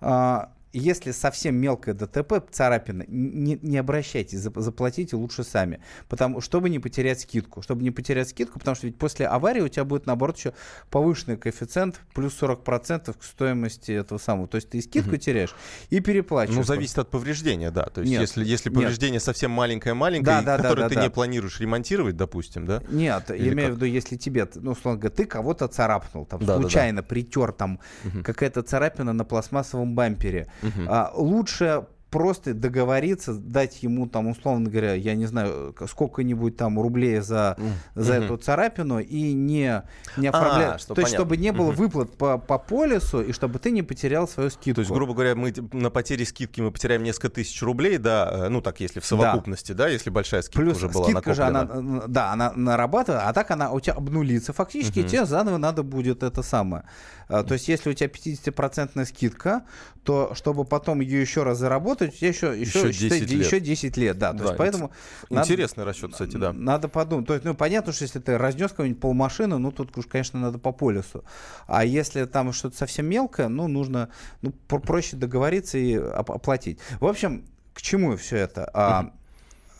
а, 0.00 0.50
если 0.78 1.12
совсем 1.12 1.56
мелкое 1.56 1.94
ДТП, 1.94 2.42
царапина, 2.50 3.04
не, 3.06 3.58
не 3.62 3.78
обращайтесь, 3.78 4.40
заплатите 4.40 5.16
лучше 5.16 5.44
сами. 5.44 5.80
Потому, 6.08 6.40
чтобы 6.40 6.68
не 6.68 6.78
потерять 6.78 7.20
скидку. 7.20 7.62
Чтобы 7.62 7.82
не 7.82 7.90
потерять 7.90 8.28
скидку, 8.28 8.58
потому 8.58 8.74
что 8.74 8.86
ведь 8.86 8.98
после 8.98 9.26
аварии 9.26 9.60
у 9.60 9.68
тебя 9.68 9.84
будет, 9.84 10.06
наоборот, 10.06 10.36
еще 10.36 10.52
повышенный 10.90 11.36
коэффициент, 11.36 12.00
плюс 12.14 12.36
40% 12.40 13.16
к 13.18 13.22
стоимости 13.22 13.92
этого 13.92 14.18
самого. 14.18 14.48
То 14.48 14.56
есть 14.56 14.70
ты 14.70 14.78
и 14.78 14.82
скидку 14.82 15.10
угу. 15.10 15.16
теряешь, 15.18 15.54
и 15.90 16.00
переплачиваешь. 16.00 16.58
Ну, 16.58 16.64
зависит 16.64 16.98
от 16.98 17.10
повреждения, 17.10 17.70
да. 17.70 17.84
То 17.84 18.00
есть 18.00 18.10
нет, 18.10 18.20
если, 18.20 18.44
если 18.44 18.70
повреждение 18.70 19.14
нет. 19.14 19.22
совсем 19.22 19.50
маленькое-маленькое, 19.52 20.42
да, 20.42 20.56
да, 20.56 20.62
которое 20.62 20.82
да, 20.82 20.82
да, 20.82 20.88
ты 20.88 20.94
да. 20.96 21.02
не 21.02 21.10
планируешь 21.10 21.60
ремонтировать, 21.60 22.16
допустим, 22.16 22.66
да? 22.66 22.82
Нет, 22.88 23.30
Или 23.30 23.46
я 23.46 23.52
имею 23.52 23.72
в 23.72 23.76
виду, 23.76 23.86
если 23.86 24.16
тебе, 24.16 24.48
ну, 24.56 24.72
условно 24.72 25.00
говоря, 25.00 25.14
ты 25.14 25.24
кого-то 25.24 25.68
царапнул, 25.68 26.26
там, 26.26 26.44
да, 26.44 26.58
случайно 26.58 26.96
да, 26.96 27.02
да. 27.02 27.08
притер, 27.08 27.52
там, 27.52 27.80
угу. 28.04 28.22
какая-то 28.24 28.62
царапина 28.62 29.12
на 29.12 29.24
пластмассовом 29.24 29.94
бампере, 29.94 30.48
Угу. 30.64 30.86
А, 30.88 31.12
лучше 31.14 31.84
просто 32.14 32.54
договориться, 32.54 33.34
дать 33.34 33.82
ему 33.82 34.06
там, 34.06 34.28
условно 34.28 34.70
говоря, 34.70 34.94
я 34.94 35.16
не 35.16 35.26
знаю, 35.26 35.74
сколько-нибудь 35.88 36.56
там 36.56 36.80
рублей 36.80 37.18
за, 37.18 37.56
mm. 37.58 37.72
за 37.96 38.14
эту 38.14 38.36
царапину 38.36 39.00
и 39.00 39.32
не, 39.32 39.82
не 40.16 40.28
оформлять. 40.28 40.76
А, 40.76 40.78
что 40.78 40.94
То 40.94 41.00
есть, 41.00 41.12
чтобы 41.12 41.36
не 41.36 41.50
было 41.50 41.72
выплат 41.72 42.16
по, 42.16 42.38
по 42.38 42.58
полису 42.58 43.20
и 43.20 43.32
чтобы 43.32 43.58
ты 43.58 43.72
не 43.72 43.82
потерял 43.82 44.28
свою 44.28 44.50
скидку. 44.50 44.76
То 44.76 44.80
есть, 44.82 44.92
грубо 44.92 45.12
говоря, 45.12 45.34
мы 45.34 45.52
на 45.72 45.90
потере 45.90 46.24
скидки 46.24 46.60
мы 46.60 46.70
потеряем 46.70 47.02
несколько 47.02 47.30
тысяч 47.30 47.60
рублей, 47.62 47.98
да, 47.98 48.30
э, 48.32 48.48
ну 48.48 48.60
так, 48.60 48.78
если 48.78 49.00
в 49.00 49.04
совокупности, 49.04 49.72
да, 49.72 49.86
да 49.86 49.90
если 49.90 50.10
большая 50.10 50.42
скидка 50.42 50.60
Плюс 50.60 50.76
уже 50.76 50.88
была 50.88 51.06
скидка 51.06 51.30
накоплена. 51.30 51.66
же, 51.66 51.72
она, 51.72 52.02
да, 52.06 52.32
она 52.32 52.52
нарабатывает, 52.52 53.22
а 53.24 53.32
так 53.32 53.50
она 53.50 53.72
у 53.72 53.80
тебя 53.80 53.94
обнулится. 53.94 54.52
Фактически 54.52 55.00
угу. 55.00 55.08
тебе 55.08 55.24
заново 55.24 55.56
надо 55.56 55.82
будет 55.82 56.22
это 56.22 56.42
самое. 56.42 56.84
А, 57.28 57.42
то 57.42 57.54
есть, 57.54 57.66
если 57.66 57.90
у 57.90 57.92
тебя 57.92 58.08
50% 58.08 59.04
скидка, 59.04 59.64
то 60.04 60.32
чтобы 60.34 60.64
потом 60.64 61.00
ее 61.00 61.20
еще 61.20 61.42
раз 61.42 61.58
заработать, 61.58 62.03
у 62.06 62.10
тебя 62.10 62.28
еще, 62.28 62.58
еще, 62.58 62.88
еще, 62.88 63.08
10, 63.10 63.30
лет. 63.30 63.46
еще 63.46 63.60
10 63.60 63.96
лет. 63.96 64.18
Да, 64.18 64.32
то 64.32 64.38
да, 64.38 64.44
есть, 64.44 64.56
поэтому 64.56 64.92
интересный 65.30 65.80
надо, 65.80 65.90
расчет, 65.90 66.12
кстати, 66.12 66.36
да. 66.36 66.52
Надо 66.52 66.88
подумать. 66.88 67.26
То 67.26 67.34
есть, 67.34 67.44
ну, 67.44 67.54
понятно, 67.54 67.92
что 67.92 68.04
если 68.04 68.18
ты 68.18 68.38
разнес 68.38 68.70
какую-нибудь 68.70 69.00
полмашины, 69.00 69.58
ну, 69.58 69.72
тут 69.72 69.96
уж, 69.96 70.06
конечно, 70.06 70.40
надо 70.40 70.58
по 70.58 70.72
полюсу. 70.72 71.24
А 71.66 71.84
если 71.84 72.24
там 72.24 72.52
что-то 72.52 72.76
совсем 72.76 73.06
мелкое, 73.06 73.48
ну, 73.48 73.68
нужно 73.68 74.08
ну, 74.42 74.52
проще 74.52 75.16
договориться 75.16 75.78
и 75.78 75.94
оплатить. 75.94 76.78
В 77.00 77.06
общем, 77.06 77.44
к 77.72 77.82
чему 77.82 78.16
все 78.16 78.36
это? 78.38 78.70
А, 78.72 79.12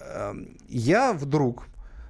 э, 0.00 0.34
я 0.68 1.12
вдруг 1.12 1.66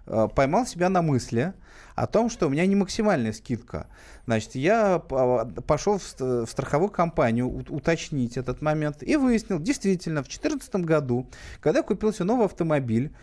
поймал 0.06 0.66
себя 0.66 0.88
на 0.88 1.02
мысли 1.02 1.52
о 1.94 2.06
том, 2.06 2.28
что 2.28 2.46
у 2.46 2.50
меня 2.50 2.66
не 2.66 2.74
максимальная 2.74 3.32
скидка. 3.32 3.86
Значит, 4.26 4.54
я 4.54 4.98
пошел 4.98 5.98
в 5.98 6.46
страховую 6.46 6.90
компанию 6.90 7.48
уточнить 7.68 8.36
этот 8.36 8.62
момент 8.62 9.02
и 9.02 9.16
выяснил, 9.16 9.58
действительно, 9.58 10.22
в 10.22 10.26
2014 10.26 10.74
году, 10.76 11.28
когда 11.60 11.78
я 11.80 11.82
купил 11.82 12.12
себе 12.12 12.24
новый 12.24 12.46
автомобиль, 12.46 13.14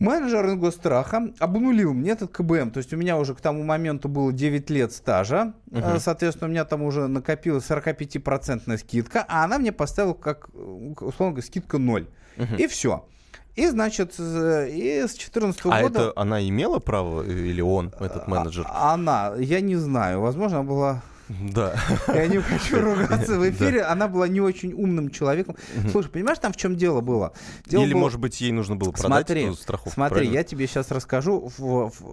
Менеджер 0.00 0.44
Ингостраха 0.46 1.32
обнулил 1.38 1.94
мне 1.94 2.10
этот 2.10 2.32
КБМ. 2.32 2.72
То 2.72 2.78
есть 2.78 2.92
у 2.92 2.96
меня 2.96 3.16
уже 3.16 3.34
к 3.34 3.40
тому 3.40 3.62
моменту 3.62 4.08
было 4.08 4.32
9 4.32 4.68
лет 4.70 4.92
стажа. 4.92 5.54
Uh-huh. 5.70 6.00
Соответственно, 6.00 6.48
у 6.48 6.50
меня 6.50 6.64
там 6.64 6.82
уже 6.82 7.06
накопилась 7.06 7.64
45% 7.70 8.76
скидка, 8.78 9.24
а 9.28 9.44
она 9.44 9.58
мне 9.58 9.70
поставила 9.70 10.14
как, 10.14 10.48
условно 10.52 11.34
говоря, 11.34 11.42
скидка 11.42 11.78
0. 11.78 12.08
Uh-huh. 12.36 12.56
И 12.58 12.66
все. 12.66 13.06
И, 13.56 13.66
значит, 13.68 14.18
и 14.18 15.04
с 15.06 15.14
2014 15.14 15.60
а 15.66 15.82
года... 15.82 15.98
А 15.98 16.02
это 16.02 16.12
она 16.16 16.46
имела 16.46 16.80
право 16.80 17.22
или 17.22 17.60
он, 17.60 17.92
этот 18.00 18.26
менеджер? 18.26 18.66
А, 18.68 18.94
она, 18.94 19.34
я 19.38 19.60
не 19.60 19.76
знаю. 19.76 20.20
Возможно, 20.20 20.58
она 20.58 20.68
была 20.68 21.02
да. 21.28 21.74
Я 22.08 22.26
не 22.26 22.38
хочу 22.38 22.80
ругаться 22.80 23.38
в 23.38 23.50
эфире. 23.50 23.82
Она 23.82 24.08
была 24.08 24.28
не 24.28 24.40
очень 24.40 24.72
умным 24.72 25.10
человеком. 25.10 25.56
Слушай, 25.90 26.10
понимаешь, 26.10 26.38
там 26.38 26.52
в 26.52 26.56
чем 26.56 26.76
дело 26.76 27.00
было? 27.00 27.32
Или, 27.66 27.94
может 27.94 28.20
быть, 28.20 28.40
ей 28.40 28.52
нужно 28.52 28.76
было 28.76 28.92
продать 28.92 29.30
эту 29.30 29.54
страховку. 29.54 29.90
Смотри, 29.90 30.28
я 30.28 30.44
тебе 30.44 30.66
сейчас 30.66 30.90
расскажу, 30.90 31.50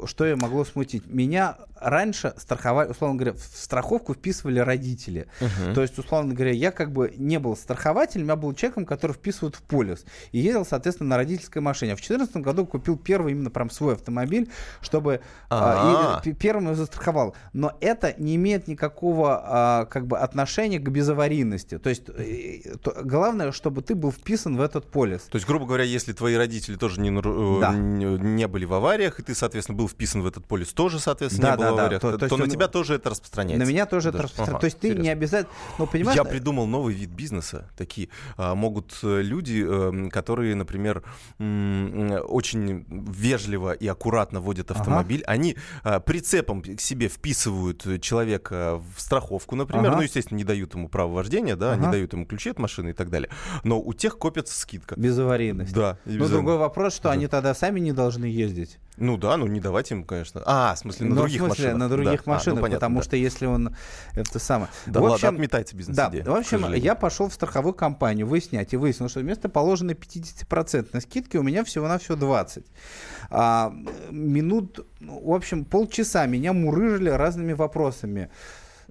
что 0.05 0.25
я 0.25 0.35
могло 0.35 0.63
смутить. 0.65 1.05
Меня 1.07 1.57
раньше 1.81 2.33
страховали, 2.37 2.89
условно 2.89 3.17
говоря, 3.17 3.33
в 3.33 3.41
страховку 3.41 4.13
вписывали 4.13 4.59
родители. 4.59 5.27
То 5.73 5.81
есть, 5.81 5.97
условно 5.97 6.33
говоря, 6.33 6.51
я 6.51 6.71
как 6.71 6.91
бы 6.91 7.13
не 7.17 7.39
был 7.39 7.55
страхователем, 7.55 8.27
я 8.27 8.35
был 8.35 8.53
человеком, 8.53 8.85
который 8.85 9.13
вписывают 9.13 9.55
в 9.55 9.61
полис. 9.61 10.05
И 10.31 10.39
ездил, 10.39 10.65
соответственно, 10.65 11.09
на 11.09 11.17
родительской 11.17 11.61
машине. 11.61 11.93
А 11.93 11.95
в 11.95 11.99
2014 11.99 12.37
году 12.37 12.65
купил 12.65 12.97
первый 12.97 13.33
именно 13.33 13.49
прям 13.49 13.69
свой 13.69 13.93
автомобиль, 13.93 14.49
чтобы 14.81 15.21
а, 15.49 16.21
первым 16.39 16.65
его 16.65 16.75
застраховал. 16.75 17.35
Но 17.53 17.75
это 17.81 18.13
не 18.17 18.35
имеет 18.35 18.67
никакого 18.67 19.41
а, 19.43 19.85
как 19.85 20.07
бы 20.07 20.17
отношения 20.17 20.79
к 20.79 20.89
безаварийности. 20.89 21.77
То 21.77 21.89
есть 21.89 22.03
э, 22.09 22.75
то, 22.81 22.95
главное, 23.03 23.51
чтобы 23.51 23.81
ты 23.81 23.95
был 23.95 24.11
вписан 24.11 24.55
в 24.57 24.61
этот 24.61 24.89
полис. 24.89 25.21
То 25.23 25.35
есть, 25.35 25.47
грубо 25.47 25.65
говоря, 25.65 25.83
если 25.83 26.13
твои 26.13 26.35
родители 26.35 26.75
тоже 26.75 27.01
не, 27.01 27.09
э, 27.09 27.59
да. 27.61 27.73
не, 27.73 28.47
были 28.47 28.65
в 28.65 28.73
авариях, 28.73 29.19
и 29.19 29.23
ты, 29.23 29.35
соответственно, 29.35 29.77
был 29.77 29.87
вписан 29.87 30.21
в 30.21 30.27
этот 30.27 30.45
полис, 30.45 30.73
тоже, 30.73 30.99
соответственно, 30.99 31.49
да, 31.49 31.51
не 31.51 31.57
был 31.57 31.70
да, 31.70 31.70
в 31.75 31.79
авариях, 31.79 32.01
то, 32.01 32.17
то, 32.17 32.27
то 32.27 32.37
на 32.37 32.47
тебя 32.47 32.67
тоже 32.67 32.95
это 32.95 33.09
распространяется. 33.09 33.65
На 33.65 33.69
меня 33.69 33.85
тоже 33.85 34.11
да. 34.11 34.17
это 34.17 34.23
распространяется. 34.23 34.51
Ага, 34.51 34.59
то 34.59 34.65
есть 34.65 34.77
интересно. 34.77 34.97
ты 34.97 35.03
не 35.03 35.09
обязательно... 35.09 35.53
Ну, 35.77 35.87
понимаешь, 35.87 36.17
Я 36.17 36.23
придумал 36.23 36.67
новый 36.67 36.93
вид 36.93 37.09
бизнеса. 37.09 37.69
Такие 37.77 38.09
а, 38.37 38.55
могут 38.55 38.97
э, 39.03 39.21
люди, 39.21 39.63
а, 39.67 40.09
которые, 40.09 40.55
например, 40.55 41.03
м- 41.39 42.19
очень 42.27 42.85
вежливо 42.89 43.73
и 43.73 43.87
аккуратно 43.87 44.39
водят 44.39 44.71
автомобиль, 44.71 45.23
ага. 45.23 45.31
они 45.31 45.57
а, 45.83 45.99
прицепом 45.99 46.61
к 46.61 46.79
себе 46.79 47.07
вписывают 47.07 48.01
человека 48.01 48.81
в 48.95 49.01
страховку, 49.01 49.55
например, 49.55 49.87
ага. 49.87 49.97
ну, 49.97 50.01
естественно, 50.01 50.37
не 50.37 50.43
дают 50.43 50.73
ему 50.73 50.89
право 50.89 51.13
вождения, 51.13 51.55
да, 51.55 51.73
ага. 51.73 51.85
не 51.85 51.91
дают 51.91 52.13
ему 52.13 52.25
ключи 52.25 52.49
от 52.49 52.59
машины 52.59 52.89
и 52.89 52.93
так 52.93 53.09
далее. 53.09 53.29
Но 53.63 53.79
у 53.79 53.93
тех 53.93 54.17
копится 54.17 54.59
скидка. 54.59 54.95
Без 54.97 55.17
аварийности. 55.17 55.73
Да. 55.73 55.97
Но 56.05 56.27
другой 56.27 56.57
вопрос, 56.57 56.95
что 56.95 57.03
да. 57.03 57.11
они 57.11 57.27
тогда 57.27 57.53
сами 57.53 57.79
не 57.79 57.91
должны 57.91 58.25
ездить. 58.25 58.79
Ну 58.97 59.17
да, 59.17 59.37
ну 59.37 59.47
не 59.47 59.59
давать 59.59 59.89
им, 59.91 60.03
конечно. 60.03 60.41
А, 60.45 60.75
в 60.75 60.79
смысле, 60.79 61.07
на 61.07 61.15
Но 61.15 61.21
других 61.21 61.41
в 61.41 61.45
смысле, 61.45 61.60
машинах. 61.67 61.79
на 61.79 61.89
других 61.89 62.23
да. 62.25 62.31
машинах, 62.31 62.57
а, 62.57 62.59
ну, 62.59 62.61
понятно, 62.61 62.79
потому 62.79 62.97
да. 62.97 63.03
что 63.03 63.15
если 63.15 63.45
он 63.45 63.75
это 64.15 64.39
самое. 64.39 64.69
Да 64.85 64.99
в 64.99 65.05
общем, 65.05 65.27
ладно, 65.27 65.37
отметайте 65.37 65.75
бизнес-идею. 65.75 66.23
Да, 66.23 66.31
в 66.31 66.35
общем, 66.35 66.73
я 66.73 66.95
пошел 66.95 67.29
в 67.29 67.33
страховую 67.33 67.73
компанию 67.73 68.27
выяснять 68.27 68.73
и 68.73 68.77
выяснил, 68.77 69.09
что 69.09 69.19
вместо 69.19 69.49
положенной 69.49 69.93
50% 69.93 70.99
скидки 71.01 71.37
у 71.37 71.43
меня 71.43 71.63
всего-навсего 71.63 72.15
20. 72.15 72.65
А, 73.29 73.73
минут, 74.09 74.85
в 74.99 75.33
общем, 75.33 75.65
полчаса 75.65 76.25
меня 76.25 76.53
мурыжили 76.53 77.09
разными 77.09 77.53
вопросами. 77.53 78.29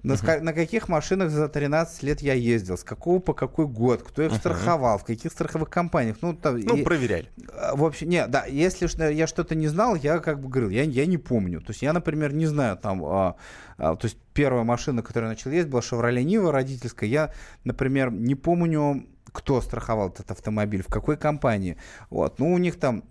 На, 0.03 0.13
uh-huh. 0.13 0.41
на 0.41 0.53
каких 0.53 0.89
машинах 0.89 1.29
за 1.29 1.47
13 1.47 2.03
лет 2.03 2.21
я 2.21 2.33
ездил, 2.33 2.77
с 2.77 2.83
какого 2.83 3.19
по 3.19 3.33
какой 3.33 3.67
год, 3.67 4.01
кто 4.01 4.23
их 4.23 4.31
uh-huh. 4.31 4.37
страховал, 4.37 4.97
в 4.97 5.03
каких 5.03 5.31
страховых 5.31 5.69
компаниях. 5.69 6.17
Ну, 6.21 6.33
там, 6.33 6.59
ну 6.59 6.77
и, 6.77 6.83
проверяли. 6.83 7.29
А, 7.53 7.75
в 7.75 7.85
общем, 7.85 8.09
нет, 8.09 8.31
да, 8.31 8.45
если 8.45 8.87
я 9.13 9.27
что-то 9.27 9.55
не 9.55 9.67
знал, 9.67 9.95
я 9.95 10.19
как 10.19 10.39
бы 10.39 10.49
говорил, 10.49 10.69
я, 10.69 10.83
я 10.83 11.05
не 11.05 11.17
помню. 11.17 11.61
То 11.61 11.71
есть 11.71 11.81
я, 11.81 11.93
например, 11.93 12.33
не 12.33 12.47
знаю 12.47 12.77
там... 12.77 13.03
А, 13.05 13.35
а, 13.77 13.95
то 13.95 14.05
есть 14.05 14.17
первая 14.33 14.63
машина, 14.63 15.03
которая 15.03 15.29
начала 15.29 15.53
ездить, 15.53 15.71
была 15.71 15.81
Chevrolet 15.81 16.23
Niva 16.23 16.51
родительская. 16.51 17.09
Я, 17.09 17.33
например, 17.63 18.11
не 18.11 18.35
помню, 18.35 19.07
кто 19.31 19.61
страховал 19.61 20.09
этот 20.09 20.31
автомобиль, 20.31 20.83
в 20.83 20.87
какой 20.87 21.17
компании. 21.17 21.77
Вот. 22.09 22.39
Ну, 22.39 22.51
у 22.53 22.57
них 22.57 22.79
там 22.79 23.03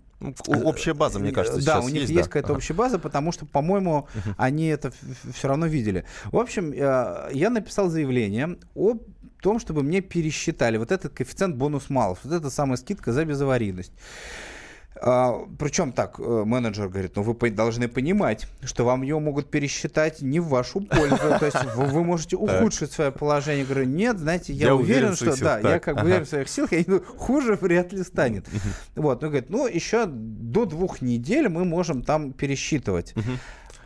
общая 0.47 0.93
база, 0.93 1.19
мне 1.19 1.31
кажется, 1.31 1.63
да, 1.65 1.79
у 1.79 1.89
них 1.89 2.01
есть, 2.01 2.09
есть 2.09 2.23
да. 2.23 2.23
какая-то 2.23 2.49
ага. 2.49 2.57
общая 2.57 2.73
база, 2.73 2.99
потому 2.99 3.31
что, 3.31 3.45
по-моему, 3.45 4.07
угу. 4.13 4.35
они 4.37 4.67
это 4.67 4.91
все 5.33 5.47
равно 5.47 5.65
видели. 5.67 6.05
В 6.31 6.37
общем, 6.37 6.71
э, 6.71 7.29
я 7.33 7.49
написал 7.49 7.89
заявление 7.89 8.57
о 8.75 8.97
том, 9.41 9.59
чтобы 9.59 9.83
мне 9.83 10.01
пересчитали 10.01 10.77
вот 10.77 10.91
этот 10.91 11.13
коэффициент 11.13 11.55
бонус 11.55 11.89
малов, 11.89 12.19
вот 12.23 12.33
эта 12.33 12.49
самая 12.49 12.77
скидка 12.77 13.11
за 13.11 13.25
безаварийность. 13.25 13.93
А, 14.99 15.45
причем 15.57 15.93
так, 15.93 16.19
э, 16.19 16.43
менеджер 16.45 16.89
говорит, 16.89 17.15
ну 17.15 17.23
вы 17.23 17.49
должны 17.49 17.87
понимать, 17.87 18.47
что 18.63 18.83
вам 18.83 19.01
ее 19.01 19.19
могут 19.19 19.49
пересчитать 19.49 20.21
не 20.21 20.39
в 20.39 20.47
вашу 20.47 20.81
пользу, 20.81 21.17
то 21.39 21.45
есть 21.45 21.63
вы, 21.75 21.85
вы 21.85 22.03
можете 22.03 22.35
ухудшить 22.35 22.91
свое 22.91 23.11
положение. 23.11 23.61
Я 23.61 23.65
говорю, 23.65 23.85
нет, 23.85 24.19
знаете, 24.19 24.53
я, 24.53 24.67
я 24.67 24.75
уверен, 24.75 25.15
что 25.15 25.35
да, 25.39 25.59
так. 25.59 25.63
я 25.63 25.79
как 25.79 25.95
бы 25.95 26.03
уверен 26.03 26.25
в 26.25 26.29
своих 26.29 26.49
силах, 26.49 26.73
я, 26.73 26.83
ну, 26.85 27.01
хуже 27.17 27.57
вряд 27.59 27.93
ли 27.93 28.03
станет. 28.03 28.45
Вот, 28.95 29.21
ну 29.21 29.29
говорит, 29.29 29.49
ну 29.49 29.67
еще 29.67 30.05
до 30.05 30.65
двух 30.65 31.01
недель 31.01 31.47
мы 31.49 31.65
можем 31.65 32.03
там 32.03 32.33
пересчитывать. 32.33 33.15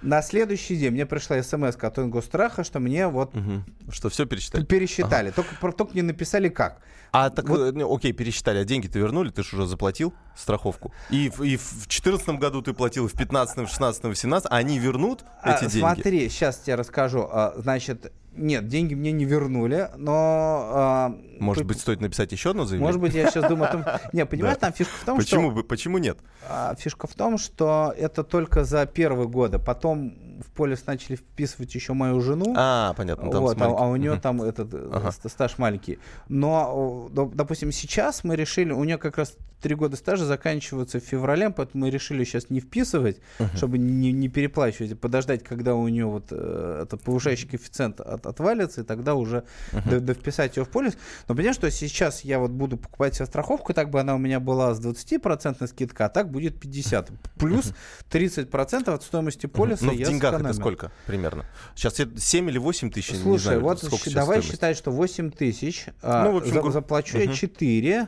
На 0.06 0.22
следующий 0.22 0.78
день 0.78 0.92
мне 0.92 1.06
пришла 1.08 1.42
смс 1.42 1.76
от 1.76 2.00
Ингостраха, 2.00 2.64
что 2.64 2.80
мне 2.80 3.08
вот... 3.08 3.36
Угу. 3.36 3.92
Что 3.92 4.10
все 4.10 4.26
пересчитали? 4.26 4.64
Пересчитали. 4.64 5.30
Ага. 5.30 5.44
Только, 5.60 5.72
только 5.72 5.94
не 5.96 6.04
написали 6.04 6.50
как. 6.50 6.82
А 7.12 7.30
так, 7.30 7.50
вот. 7.50 7.74
ну, 7.74 7.94
окей, 7.94 8.14
пересчитали, 8.14 8.60
а 8.60 8.66
деньги 8.66 8.88
ты 8.88 9.00
вернули, 9.00 9.30
ты 9.30 9.42
же 9.42 9.56
уже 9.56 9.66
заплатил 9.66 10.14
страховку. 10.36 10.94
И, 11.10 11.26
и 11.26 11.58
в 11.58 11.72
2014 11.88 12.30
году 12.40 12.62
ты 12.62 12.74
платил, 12.74 13.08
в 13.08 13.14
15 13.14 13.68
в 13.68 13.68
16 13.68 14.04
в 14.04 14.16
17 14.16 14.48
они 14.52 14.78
вернут 14.78 15.24
эти 15.44 15.56
а, 15.56 15.60
деньги? 15.62 15.80
Смотри, 15.80 16.30
сейчас 16.30 16.60
тебе 16.60 16.76
расскажу. 16.76 17.28
А, 17.32 17.56
значит, 17.58 18.12
нет, 18.36 18.68
деньги 18.68 18.94
мне 18.94 19.12
не 19.12 19.26
вернули, 19.26 19.90
но... 19.98 20.70
А, 20.72 21.18
Может 21.40 21.66
быть, 21.66 21.80
стоит 21.80 22.02
написать 22.02 22.32
еще 22.32 22.52
одно 22.52 22.66
заявление? 22.66 22.88
Может 22.88 23.02
быть, 23.02 23.14
я 23.14 23.30
сейчас 23.30 23.50
думаю 23.50 23.70
о 23.70 23.72
том... 23.72 23.86
Не, 24.14 24.26
понимаешь, 24.26 24.58
там 24.60 24.74
фишка 24.74 24.94
в 25.02 25.06
том, 25.06 25.18
почему, 25.18 25.52
что... 25.52 25.64
Почему 25.64 25.98
нет? 25.98 26.18
А, 26.50 26.76
фишка 26.76 27.08
в 27.08 27.14
том, 27.14 27.38
что 27.38 27.94
это 27.98 28.24
только 28.24 28.64
за 28.64 28.86
первые 28.86 29.28
годы. 29.28 29.60
Потом 29.60 30.14
в 30.40 30.52
полис 30.52 30.86
начали 30.86 31.16
вписывать 31.16 31.74
еще 31.76 31.94
мою 31.94 32.20
жену. 32.22 32.54
А, 32.58 32.94
понятно. 32.94 33.32
Там 33.32 33.42
вот, 33.42 33.62
а, 33.62 33.66
а 33.66 33.88
у 33.88 33.96
нее 33.96 34.14
Мгм. 34.14 34.22
там 34.22 34.42
этот 34.42 34.74
э, 34.74 34.90
Ага. 34.94 35.12
ст- 35.12 35.30
стаж 35.30 35.58
маленький. 35.58 36.00
Но, 36.30 37.10
э, 37.12 37.14
доп- 37.16 37.32
допустим, 37.36 37.72
сейчас 37.72 38.24
мы 38.24 38.36
решили, 38.36 38.72
у 38.72 38.84
нее 38.84 38.98
как 38.98 39.18
раз 39.18 39.38
три 39.62 39.74
года 39.74 39.96
стажа 39.96 40.26
заканчиваются 40.26 41.00
в 41.00 41.04
феврале, 41.04 41.50
поэтому 41.50 41.86
мы 41.86 41.90
решили 41.90 42.24
сейчас 42.24 42.52
не 42.52 42.60
вписывать, 42.60 43.18
чтобы 43.56 43.80
не, 43.80 44.12
не 44.12 44.28
переплачивать, 44.30 44.92
а 44.92 44.96
подождать, 44.96 45.44
когда 45.44 45.74
у 45.74 45.88
нее 45.88 46.06
вот 46.06 46.28
э, 46.30 46.82
этот 46.84 47.02
повышающий 47.02 47.48
коэффициент 47.50 48.00
от- 48.00 48.28
отвалится, 48.28 48.82
и 48.82 48.84
тогда 48.84 49.16
уже 49.16 49.44
до- 49.90 50.00
довписать 50.02 50.58
ее 50.58 50.66
в 50.66 50.70
полис. 50.70 50.94
Но 51.28 51.34
понимаешь, 51.34 51.56
что 51.56 51.72
сейчас 51.72 52.22
я 52.24 52.38
вот 52.38 52.52
буду 52.52 52.78
покупать 52.78 53.16
себе 53.16 53.26
страховку, 53.26 53.74
так 53.74 53.90
бы 53.90 54.00
она 54.00 54.14
у 54.14 54.20
меня 54.20 54.40
была 54.40 54.76
с 54.76 54.80
20% 54.80 55.66
скидка, 55.68 56.06
а 56.06 56.10
так 56.10 56.30
будет 56.30 56.60
50. 56.60 57.10
Плюс 57.38 57.74
30% 58.12 58.94
от 58.94 59.04
стоимости 59.04 59.48
полиса 59.48 59.86
Ну, 59.86 59.94
в 59.94 59.96
деньгах 60.32 60.42
это 60.42 60.54
сколько 60.54 60.92
примерно? 61.06 61.46
Сейчас 61.76 61.96
7 61.96 62.50
или 62.50 62.58
8 62.58 62.92
тысяч, 62.92 63.20
Слушай, 63.20 63.28
не 63.28 63.38
знаю, 63.38 63.62
вот 63.62 63.84
сколько 63.84 64.12
давай 64.12 64.38
стоимость. 64.38 64.52
считать, 64.52 64.78
что 64.78 64.92
8 64.92 65.32
тысяч, 65.32 65.86
ну, 65.88 65.94
а, 66.04 66.32
в 66.32 66.38
общем, 66.38 66.64
за, 66.64 66.72
заплачу 66.72 67.18
угу. 67.18 67.26
я 67.26 67.34
4, 67.34 68.08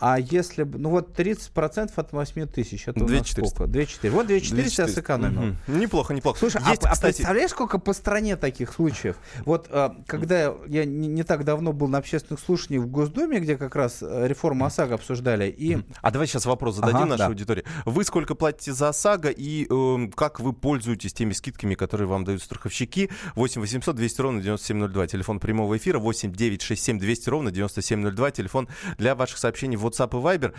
а 0.00 0.18
если... 0.18 0.64
Ну 0.64 0.90
вот 0.90 1.18
30% 1.18 1.92
от 1.94 2.12
8 2.12 2.46
тысяч, 2.48 2.88
это 2.88 3.00
2 3.00 3.06
у 3.06 3.10
нас 3.10 3.28
сколько? 3.28 3.66
2 3.66 4.10
Вот 4.10 4.26
2 4.26 4.40
400 4.40 4.82
я 4.82 4.88
сэкономил. 4.88 5.56
Угу. 5.66 5.78
Неплохо, 5.78 6.14
неплохо. 6.14 6.38
Слушай, 6.38 6.60
а 6.64 6.70
Есть, 6.70 6.84
а, 6.84 6.92
кстати... 6.92 7.14
а 7.14 7.16
представляешь, 7.16 7.50
сколько 7.50 7.78
по 7.78 7.92
стране 7.92 8.36
таких 8.36 8.72
случаев? 8.72 9.16
Вот 9.44 9.68
а, 9.70 9.96
когда 10.06 10.54
я 10.66 10.84
не, 10.84 11.08
не 11.08 11.22
так 11.22 11.44
давно 11.44 11.72
был 11.72 11.88
на 11.88 11.98
общественных 11.98 12.40
слушаниях 12.40 12.84
в 12.84 12.90
Госдуме, 12.90 13.40
где 13.40 13.56
как 13.56 13.74
раз 13.76 13.98
э, 14.02 14.28
реформу 14.28 14.64
ОСАГО 14.64 14.94
обсуждали, 14.94 15.48
и... 15.48 15.78
А 16.00 16.10
давай 16.10 16.26
сейчас 16.26 16.46
вопрос 16.46 16.76
зададим 16.76 16.96
ага, 16.96 17.06
нашей 17.06 17.18
да. 17.20 17.26
аудитории. 17.26 17.64
Вы 17.84 18.04
сколько 18.04 18.34
платите 18.34 18.72
за 18.72 18.88
ОСАГО 18.88 19.30
и 19.30 19.66
э, 19.68 20.10
как 20.14 20.40
вы 20.40 20.52
пользуетесь 20.52 21.12
теми 21.12 21.32
скидками, 21.32 21.74
которые 21.74 22.08
вам 22.08 22.24
дают 22.24 22.42
страховщики? 22.42 23.10
8 23.34 23.60
800 23.60 23.96
200 23.96 24.20
ровно 24.20 24.42
9702. 24.42 25.06
Телефон 25.06 25.40
прямого 25.40 25.76
эфира 25.76 25.98
8 25.98 26.32
9 26.32 26.62
6 26.62 26.82
7 26.82 26.98
200 26.98 27.28
ровно 27.30 27.50
9702. 27.50 28.30
Телефон 28.32 28.68
для 28.98 29.14
ваших 29.14 29.38
сообщений 29.38 29.61
в 29.76 29.86
WhatsApp 29.86 30.10
и 30.10 30.22
Viber. 30.22 30.54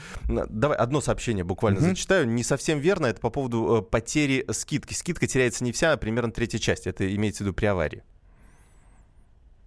Давай 0.49 0.77
одно 0.77 1.01
сообщение 1.01 1.43
буквально 1.43 1.79
зачитаю. 1.79 2.27
Не 2.27 2.43
совсем 2.43 2.79
верно. 2.79 3.07
Это 3.07 3.19
по 3.19 3.29
поводу 3.29 3.77
э, 3.77 3.81
потери 3.81 4.45
скидки. 4.51 4.93
Скидка 4.93 5.27
теряется 5.27 5.63
не 5.63 5.71
вся, 5.71 5.93
а 5.93 5.97
примерно 5.97 6.31
третья 6.31 6.59
часть. 6.59 6.87
Это 6.87 7.13
имеется 7.15 7.43
в 7.43 7.47
виду 7.47 7.53
при 7.53 7.65
аварии. 7.65 8.03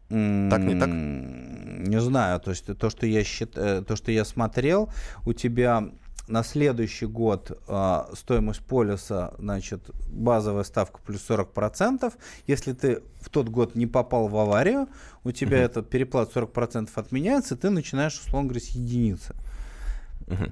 Так, 0.09 0.61
не 0.61 0.79
так? 0.79 0.89
Не 0.89 2.01
знаю, 2.01 2.41
то 2.41 2.51
есть 2.51 2.67
то, 2.79 2.91
что 2.91 3.07
я 3.07 3.25
счит... 3.25 3.57
э, 3.57 3.83
то, 3.83 3.97
что 3.97 4.13
я 4.13 4.25
смотрел, 4.25 4.93
у 5.25 5.33
тебя 5.33 5.91
на 6.29 6.43
следующий 6.43 7.07
год 7.07 7.59
а, 7.69 8.11
стоимость 8.15 8.61
полиса, 8.61 9.35
значит, 9.39 9.81
базовая 10.09 10.65
ставка 10.65 11.01
плюс 11.05 11.25
40%. 11.29 12.13
Если 12.47 12.73
ты 12.73 13.03
в 13.21 13.29
тот 13.31 13.49
год 13.49 13.75
не 13.75 13.87
попал 13.87 14.29
в 14.29 14.37
аварию, 14.37 14.89
у 15.25 15.33
тебя 15.33 15.59
этот 15.59 15.89
переплат 15.89 16.35
40% 16.35 16.89
отменяется, 16.95 17.55
и 17.55 17.59
ты 17.59 17.71
начинаешь, 17.71 18.19
условно 18.19 18.49
говоря, 18.49 18.65
с 18.65 18.69
единицы. 18.69 19.35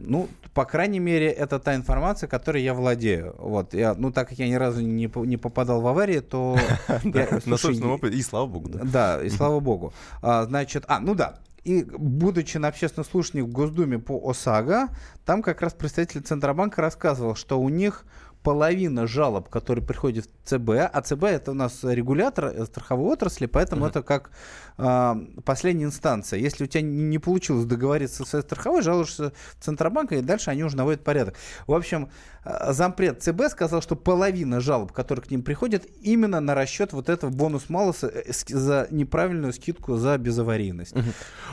Ну, 0.01 0.29
по 0.53 0.65
крайней 0.65 1.01
мере, 1.01 1.31
это 1.31 1.59
та 1.59 1.75
информация, 1.75 2.29
которой 2.29 2.63
я 2.63 2.75
владею. 2.75 3.35
Вот, 3.39 3.75
я, 3.75 3.95
ну, 3.95 4.13
так 4.13 4.29
как 4.29 4.39
я 4.39 4.49
ни 4.49 4.55
разу 4.55 4.81
не, 4.81 5.11
не 5.27 5.37
попадал 5.37 5.81
в 5.81 5.87
аварии, 5.87 6.21
то... 6.21 6.57
На 7.05 7.57
собственном 7.57 7.93
опыте. 7.93 8.17
И 8.17 8.23
слава 8.23 8.47
богу, 8.47 8.69
да. 8.69 8.81
да, 8.85 9.23
и 9.23 9.29
слава 9.29 9.59
богу. 9.59 9.93
А, 10.23 10.45
значит, 10.45 10.85
а, 10.87 11.01
ну 11.01 11.15
да. 11.17 11.41
И 11.65 11.83
будучи 11.83 12.59
на 12.59 12.69
общественном 12.69 13.07
слушании 13.07 13.43
в 13.43 13.49
Госдуме 13.49 13.99
по 13.99 14.21
ОСАГО, 14.31 14.91
там 15.25 15.43
как 15.43 15.63
раз 15.63 15.73
представитель 15.73 16.21
Центробанка 16.21 16.83
рассказывал, 16.83 17.35
что 17.35 17.59
у 17.61 17.71
них 17.71 18.05
половина 18.45 19.07
жалоб, 19.07 19.49
которые 19.49 19.85
приходят 19.85 20.27
в 20.27 20.49
ЦБ, 20.49 20.71
а 20.93 21.01
ЦБ 21.03 21.25
это 21.25 21.51
у 21.51 21.55
нас 21.55 21.83
регулятор 21.83 22.45
э, 22.47 22.65
страховой 22.67 23.15
отрасли, 23.15 23.47
поэтому 23.47 23.87
это 23.87 24.03
как 24.03 24.31
а, 24.77 25.17
последняя 25.45 25.87
инстанция. 25.87 26.39
Если 26.39 26.65
у 26.65 26.67
тебя 26.67 26.83
не 26.83 27.03
не 27.03 27.19
получилось 27.19 27.65
договориться 27.65 28.25
со 28.25 28.43
страховой, 28.43 28.83
жалуешься 28.83 29.33
в 29.59 29.65
Центробанк, 29.65 30.13
и 30.13 30.21
дальше 30.21 30.51
они 30.51 30.63
уже 30.63 30.77
наводят 30.77 31.03
порядок. 31.03 31.37
В 31.67 31.73
общем, 31.73 32.11
а, 32.45 32.73
зампред 32.73 33.23
ЦБ 33.23 33.49
сказал, 33.51 33.81
что 33.81 33.97
половина 33.97 34.61
жалоб, 34.61 34.93
которые 34.93 35.25
к 35.25 35.31
ним 35.31 35.43
приходят, 35.43 35.87
именно 36.03 36.41
на 36.41 36.55
расчет 36.55 36.93
вот 36.93 37.09
этого 37.09 37.31
бонус-малуса 37.31 38.09
э, 38.09 38.33
ски- 38.33 38.53
за 38.55 38.89
неправильную 38.91 39.53
скидку 39.55 39.97
за 39.97 40.19
безаварийность. 40.19 40.95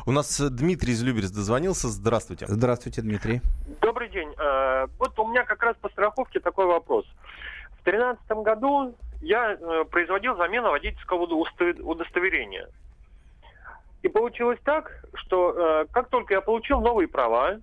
У 0.05 0.11
нас 0.11 0.39
э, 0.41 0.49
Дмитрий 0.49 0.91
из 0.93 1.01
Люберец 1.03 1.31
дозвонился. 1.31 1.87
Здравствуйте. 1.87 2.45
Здравствуйте, 2.49 3.01
Дмитрий. 3.01 3.41
Добрый 3.81 4.09
день. 4.09 4.29
Э, 4.37 4.87
Вот 4.99 5.17
у 5.19 5.27
меня 5.29 5.45
как 5.45 5.63
раз 5.63 5.75
по 5.79 5.87
страховке 5.89 6.39
такой 6.41 6.65
вопрос. 6.65 6.80
В 6.81 7.83
2013 7.83 8.31
году 8.43 8.95
я 9.21 9.53
э, 9.53 9.85
производил 9.85 10.35
замену 10.35 10.71
водительского 10.71 11.25
удосто- 11.25 11.81
удостоверения. 11.81 12.67
И 14.03 14.07
получилось 14.07 14.59
так, 14.63 14.91
что 15.13 15.51
э, 15.51 15.85
как 15.91 16.09
только 16.09 16.33
я 16.33 16.41
получил 16.41 16.81
новые 16.81 17.07
права, 17.07 17.59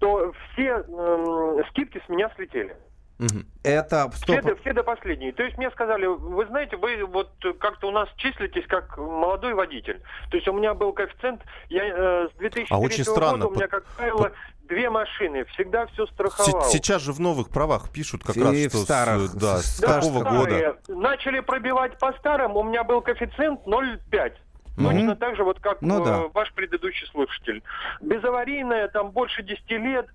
то 0.00 0.32
все 0.52 0.84
эм, 0.86 1.64
скидки 1.70 2.02
с 2.04 2.08
меня 2.08 2.30
слетели. 2.36 2.76
Мгм. 3.18 3.46
Это 3.62 4.10
Все, 4.10 4.42
до, 4.42 4.56
все 4.56 4.72
до 4.72 4.82
последней. 4.82 5.30
То 5.30 5.44
есть 5.44 5.56
мне 5.56 5.70
сказали, 5.70 6.06
вы 6.06 6.46
знаете, 6.46 6.76
вы 6.76 7.04
вот 7.06 7.30
как-то 7.60 7.86
у 7.88 7.90
нас 7.92 8.08
числитесь 8.16 8.66
как 8.66 8.98
молодой 8.98 9.54
водитель. 9.54 10.02
То 10.30 10.36
есть 10.36 10.48
у 10.48 10.52
меня 10.52 10.74
был 10.74 10.92
коэффициент, 10.92 11.40
я 11.68 11.84
э, 11.86 12.28
с 12.32 12.36
2003 12.38 12.66
А 12.70 12.78
очень 12.80 13.04
странно, 13.04 13.44
года 13.44 13.46
у 13.48 13.54
меня, 13.54 13.68
как 13.68 13.84
правило, 13.96 14.32
две 14.64 14.90
машины, 14.90 15.44
всегда 15.44 15.86
все 15.86 16.06
страховал. 16.08 16.62
Се- 16.64 16.70
Сейчас 16.78 17.02
же 17.02 17.12
в 17.12 17.20
новых 17.20 17.50
правах 17.50 17.90
пишут 17.92 18.24
как 18.24 18.36
И 18.36 18.42
раз, 18.42 18.50
в 18.52 18.68
что 18.70 18.78
с- 18.78 18.82
старых, 18.82 19.34
да, 19.36 19.58
с- 19.58 19.76
с 19.76 19.80
да, 19.80 19.94
какого 20.00 20.20
старые. 20.22 20.72
года. 20.72 20.78
Начали 20.88 21.38
пробивать 21.40 21.96
по 22.00 22.12
старым, 22.14 22.56
у 22.56 22.64
меня 22.64 22.82
был 22.82 23.00
коэффициент 23.00 23.64
0,5. 23.64 24.32
Мгм. 24.76 24.90
Точно 24.90 25.14
так 25.16 25.36
же, 25.36 25.44
вот 25.44 25.60
как 25.60 25.80
Ну 25.82 26.02
э, 26.02 26.04
да. 26.04 26.22
ваш 26.34 26.52
предыдущий 26.52 27.06
слушатель. 27.06 27.62
Безаварийная, 28.00 28.88
там 28.88 29.10
больше 29.12 29.44
10 29.44 29.78
лет. 29.78 30.06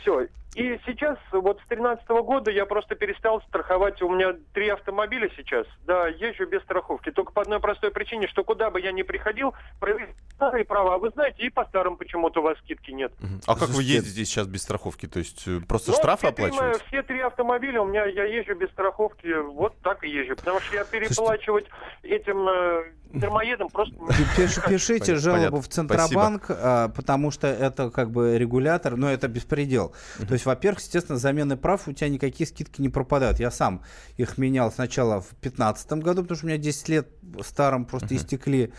все. 0.00 0.28
И 0.56 0.80
сейчас, 0.84 1.16
вот 1.32 1.60
с 1.64 1.68
2013 1.68 2.08
года 2.24 2.50
я 2.50 2.66
просто 2.66 2.96
перестал 2.96 3.40
страховать. 3.42 4.02
У 4.02 4.08
меня 4.10 4.34
три 4.52 4.68
автомобиля 4.68 5.30
сейчас. 5.36 5.64
Да, 5.86 6.08
езжу 6.08 6.46
без 6.46 6.60
страховки. 6.62 7.10
Только 7.12 7.32
по 7.32 7.42
одной 7.42 7.60
простой 7.60 7.92
причине, 7.92 8.26
что 8.26 8.42
куда 8.42 8.68
бы 8.70 8.80
я 8.80 8.90
ни 8.90 9.02
приходил, 9.02 9.54
проверить 9.78 10.10
старые 10.34 10.64
права. 10.64 10.94
А 10.96 10.98
вы 10.98 11.10
знаете, 11.10 11.42
и 11.44 11.50
по 11.50 11.64
старым 11.66 11.96
почему-то 11.96 12.40
у 12.40 12.42
вас 12.42 12.58
скидки 12.58 12.90
нет. 12.90 13.12
А 13.46 13.52
как 13.54 13.68
вы 13.68 13.74
Слушайте, 13.74 13.94
ездите 13.94 14.24
сейчас 14.24 14.48
без 14.48 14.62
страховки? 14.62 15.06
То 15.06 15.20
есть 15.20 15.46
э, 15.46 15.60
просто 15.60 15.92
Ну, 15.92 15.96
штрафы 15.98 16.26
все 16.26 16.32
три 16.34 16.42
мои- 16.46 16.50
оплачиваете? 16.50 16.84
все 16.88 17.02
три 17.04 17.20
автомобиля 17.20 17.82
у 17.82 17.86
меня, 17.86 18.04
я 18.06 18.24
езжу 18.24 18.56
без 18.56 18.70
страховки, 18.70 19.32
вот 19.52 19.78
так 19.82 20.02
и 20.02 20.08
езжу. 20.08 20.34
Потому 20.34 20.58
что 20.60 20.74
я 20.74 20.84
переплачивать 20.84 21.66
этим 22.02 22.48
э, 22.48 22.84
термоедом 23.20 23.68
просто... 23.68 23.94
не- 23.94 24.08
Пиш- 24.36 24.68
Пишите 24.68 25.12
Понятно. 25.14 25.16
жалобу 25.20 25.56
в 25.60 25.64
Спасибо. 25.66 25.94
Центробанк, 25.96 26.44
а, 26.50 26.88
потому 26.88 27.30
что 27.30 27.46
это 27.46 27.90
как 27.90 28.10
бы 28.10 28.36
регулятор, 28.38 28.96
но 28.96 29.10
это 29.10 29.28
беспредел. 29.28 29.94
То 30.26 30.32
есть, 30.40 30.46
во-первых, 30.46 30.80
естественно, 30.80 31.18
замены 31.18 31.56
прав 31.56 31.86
у 31.88 31.92
тебя 31.92 32.08
никакие 32.08 32.46
скидки 32.46 32.80
не 32.80 32.88
пропадают. 32.88 33.38
Я 33.40 33.50
сам 33.50 33.82
их 34.16 34.38
менял 34.38 34.70
сначала 34.72 35.20
в 35.20 35.28
2015 35.40 35.92
году, 35.94 36.22
потому 36.22 36.36
что 36.36 36.46
у 36.46 36.48
меня 36.48 36.58
10 36.58 36.88
лет 36.88 37.08
старым 37.42 37.84
просто 37.84 38.16
истекли. 38.16 38.72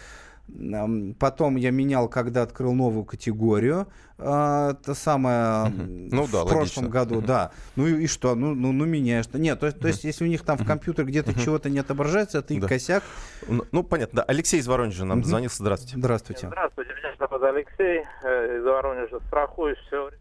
Ам, 0.73 1.13
Потом 1.13 1.55
я 1.55 1.71
менял, 1.71 2.09
когда 2.09 2.41
открыл 2.41 2.73
новую 2.73 3.05
категорию. 3.05 3.87
А, 4.17 4.71
Это 4.71 4.93
самое 4.95 5.67
м, 5.67 6.09
Ну 6.09 6.23
в 6.23 6.31
да, 6.31 6.41
прошлом 6.43 6.57
логично. 6.57 6.89
году, 6.89 7.15
Мгм. 7.15 7.25
да. 7.25 7.51
Ну 7.77 7.87
и, 7.87 8.03
и 8.03 8.07
что? 8.07 8.35
Ну, 8.35 8.53
ну, 8.53 8.71
ну 8.73 8.85
меняешь. 8.85 9.25
Нет, 9.33 9.59
то, 9.61 9.67
есть- 9.67 9.79
то 9.79 9.87
есть, 9.87 10.03
если 10.03 10.25
у 10.25 10.27
них 10.27 10.43
там 10.43 10.57
в 10.57 10.65
компьютере 10.65 11.07
где-то 11.07 11.33
чего-то 11.39 11.69
не 11.69 11.79
отображается, 11.79 12.39
это 12.39 12.53
их 12.53 12.61
Да. 12.61 12.67
косяк. 12.67 13.03
Ну, 13.47 13.63
Ну, 13.71 13.83
понятно. 13.83 14.17
Да. 14.17 14.23
Алексей 14.23 14.59
из 14.59 14.67
Воронежа 14.67 15.05
нам 15.05 15.21
дозвонился. 15.21 15.57
Здравствуйте. 15.63 15.97
Здравствуйте. 15.97 16.47
Здравствуйте, 16.47 16.91
меня 16.95 17.13
зовут 17.17 17.43
Алексей 17.43 18.03
э, 18.23 18.57
из 18.57 18.63
Воронежа. 18.65 19.19
Страхуюсь 19.27 19.77
все 19.87 20.05
время. 20.07 20.17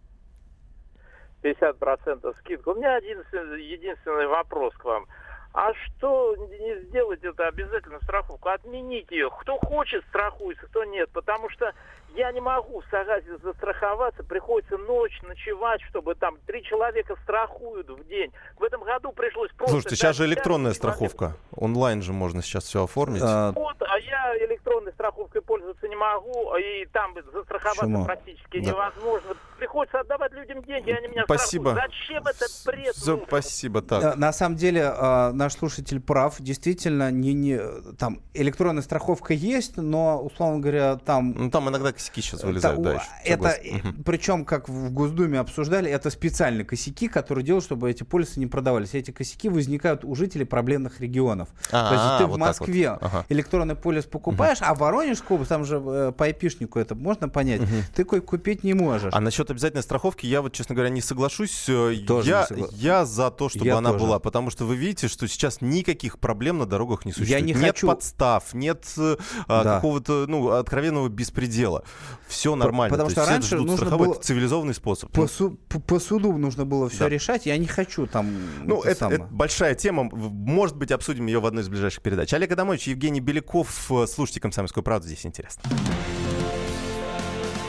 50% 1.43 2.37
скидка. 2.39 2.69
У 2.69 2.75
меня 2.75 2.97
единственный, 2.97 3.63
единственный 3.63 4.27
вопрос 4.27 4.75
к 4.75 4.85
вам. 4.85 5.07
А 5.53 5.73
что 5.75 6.37
не 6.37 6.77
сделать 6.85 7.25
это 7.25 7.49
обязательно 7.49 7.99
страховку? 8.03 8.49
Отменить 8.49 9.11
ее. 9.11 9.31
Кто 9.41 9.59
хочет, 9.59 10.05
страхуется, 10.09 10.67
кто 10.67 10.85
нет. 10.85 11.11
Потому 11.13 11.49
что 11.51 11.73
я 12.17 12.33
не 12.33 12.41
могу 12.41 12.81
в 12.81 12.85
Сагасе 12.91 13.39
застраховаться. 13.43 14.23
Приходится 14.23 14.77
ночь 14.77 15.21
ночевать, 15.23 15.81
чтобы 15.89 16.15
там 16.15 16.37
три 16.47 16.63
человека 16.65 17.17
страхуют 17.23 17.89
в 17.89 18.07
день. 18.09 18.33
В 18.59 18.63
этом 18.65 18.83
году 18.83 19.13
пришлось 19.13 19.51
просто... 19.53 19.73
Слушайте, 19.73 19.97
сейчас 19.97 20.17
же 20.17 20.25
электронная 20.27 20.73
страховка. 20.73 21.37
Онлайн 21.55 22.03
же 22.03 22.13
можно 22.13 22.43
сейчас 22.43 22.65
все 22.65 22.85
оформить. 22.85 23.23
А, 23.25 23.53
Вот, 23.53 23.77
а 23.81 23.99
я 23.99 24.37
электронной 24.47 24.93
страховкой 24.93 25.43
пользоваться 25.43 25.89
не 25.89 25.97
могу, 25.97 26.57
и 26.57 26.87
там 26.87 27.15
застраховаться 27.33 27.83
Почему? 27.85 28.05
практически 28.05 28.61
Да. 28.61 28.71
невозможно. 28.71 29.37
приходится 29.59 30.01
отдавать 30.01 30.33
людям 30.33 30.63
деньги, 30.63 30.91
они 30.91 31.09
меня 31.09 31.25
Спасибо. 31.25 31.71
страхуют. 31.71 31.93
Зачем 31.93 32.27
этот 32.27 32.51
бред? 32.67 32.95
Нужен? 33.07 33.27
спасибо. 33.27 33.83
Так. 33.83 34.17
На 34.17 34.33
самом 34.33 34.57
деле 34.57 34.81
э, 34.81 35.31
наш 35.33 35.53
слушатель 35.55 36.01
прав, 36.01 36.37
действительно, 36.41 37.11
не, 37.11 37.35
не, 37.35 37.59
там 37.99 38.21
электронная 38.33 38.83
страховка 38.83 39.35
есть, 39.35 39.77
но, 39.77 40.23
условно 40.23 40.61
говоря, 40.61 40.97
там... 40.97 41.33
Ну, 41.37 41.51
там 41.51 41.69
иногда 41.69 41.93
косяки 42.01 42.23
сейчас 42.23 42.43
вылезают, 42.43 42.83
да, 42.83 43.03
это, 43.25 43.51
Согласен. 43.51 43.77
Мгм. 43.85 44.03
причем, 44.05 44.45
как 44.45 44.69
в 44.69 44.91
Госдуме 44.93 45.39
обсуждали, 45.39 45.91
это 45.91 46.11
специальные 46.11 46.65
косяки, 46.65 47.09
которые 47.09 47.45
делают, 47.45 47.65
чтобы 47.65 47.91
эти 47.91 48.03
полисы 48.03 48.41
не 48.41 48.47
продавались. 48.47 48.95
Эти 48.95 49.11
косяки 49.11 49.49
возникают 49.49 50.05
у 50.05 50.15
жителей 50.15 50.45
проблемных 50.45 51.01
регионов. 51.01 51.49
А, 51.71 51.89
То 51.89 51.95
есть 51.95 52.19
ты 52.19 52.27
вот 52.27 52.37
в 52.37 52.39
Москве 52.39 52.91
вот. 52.93 52.99
Ага. 53.03 53.27
электронный 53.29 53.75
полис 53.77 54.05
покупаешь, 54.05 54.59
а 54.61 54.75
в 54.75 54.79
Воронежской 54.79 55.35
области, 55.37 55.49
там 55.51 55.65
же 55.65 55.83
э, 55.85 56.13
по 56.17 56.25
айпишнику 56.25 56.79
это 56.79 56.95
можно 56.95 57.29
понять, 57.29 57.61
ты 57.95 58.05
кой 58.05 58.21
купить 58.21 58.65
не 58.65 58.75
можешь. 58.75 59.13
А 59.15 59.21
насчет 59.21 59.51
обязательной 59.51 59.83
страховки 59.83 60.27
я 60.27 60.43
вот, 60.43 60.53
честно 60.53 60.75
говоря, 60.75 60.91
не 60.91 61.01
соглашусь. 61.01 61.67
Э, 61.69 61.95
Тоже 62.07 62.31
я, 62.31 62.47
не 62.51 62.57
согла- 62.63 62.69
я 62.73 63.05
за 63.05 63.31
то, 63.31 63.49
чтобы 63.49 63.67
Я 63.67 63.79
она 63.79 63.91
тоже. 63.93 64.05
была, 64.05 64.19
потому 64.19 64.51
что 64.51 64.65
вы 64.65 64.77
видите, 64.77 65.09
что 65.09 65.27
сейчас 65.29 65.61
никаких 65.61 66.19
проблем 66.19 66.59
на 66.59 66.67
дорогах 66.67 67.05
не 67.05 67.13
существует. 67.13 67.45
не 67.45 67.53
нет 67.53 67.61
хочу- 67.75 67.87
подстав, 67.89 68.55
нет 68.55 68.85
э, 68.97 69.17
а, 69.47 69.65
Да. 69.65 69.75
какого-то 69.77 70.25
ну, 70.29 70.51
откровенного 70.51 71.09
беспредела. 71.09 71.85
Все 72.29 72.55
нормально. 72.55 72.93
потому 72.97 73.09
То 73.11 73.23
что 73.23 73.27
раньше 73.31 73.49
ждут 73.57 73.61
нужно 73.63 73.77
страховой. 73.87 74.07
было 74.07 74.15
Это 74.15 74.25
цивилизованный 74.25 74.75
способ. 74.75 75.11
По, 75.11 75.27
су- 75.27 75.59
по- 75.69 75.81
по 75.81 75.99
суду 75.99 76.33
нужно 76.39 76.65
было 76.65 76.89
все 76.89 77.01
Да. 77.01 77.09
решать, 77.09 77.47
я 77.47 77.57
не 77.59 77.67
хочу 77.67 78.07
там... 78.07 78.31
Ну, 78.65 78.83
это, 78.83 79.07
это 79.09 79.25
большая 79.31 79.75
тема. 79.75 80.05
Может 80.13 80.77
быть, 80.77 80.93
обсудим 80.93 81.27
ее 81.27 81.41
в 81.41 81.47
одной 81.47 81.65
из 81.65 81.69
ближайших 81.69 82.03
передач. 82.03 82.33
Олег 82.33 82.53
Адамович, 82.53 82.87
Евгений 82.89 83.21
Беляков. 83.21 83.91
Э, 83.91 84.07
Слушайте 84.07 84.39
«Комсомольскую 84.41 84.85
правду», 84.85 85.09
здесь 85.09 85.27
интересно. 85.27 85.63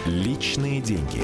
Личные 0.05 0.81
деньги. 0.81 1.23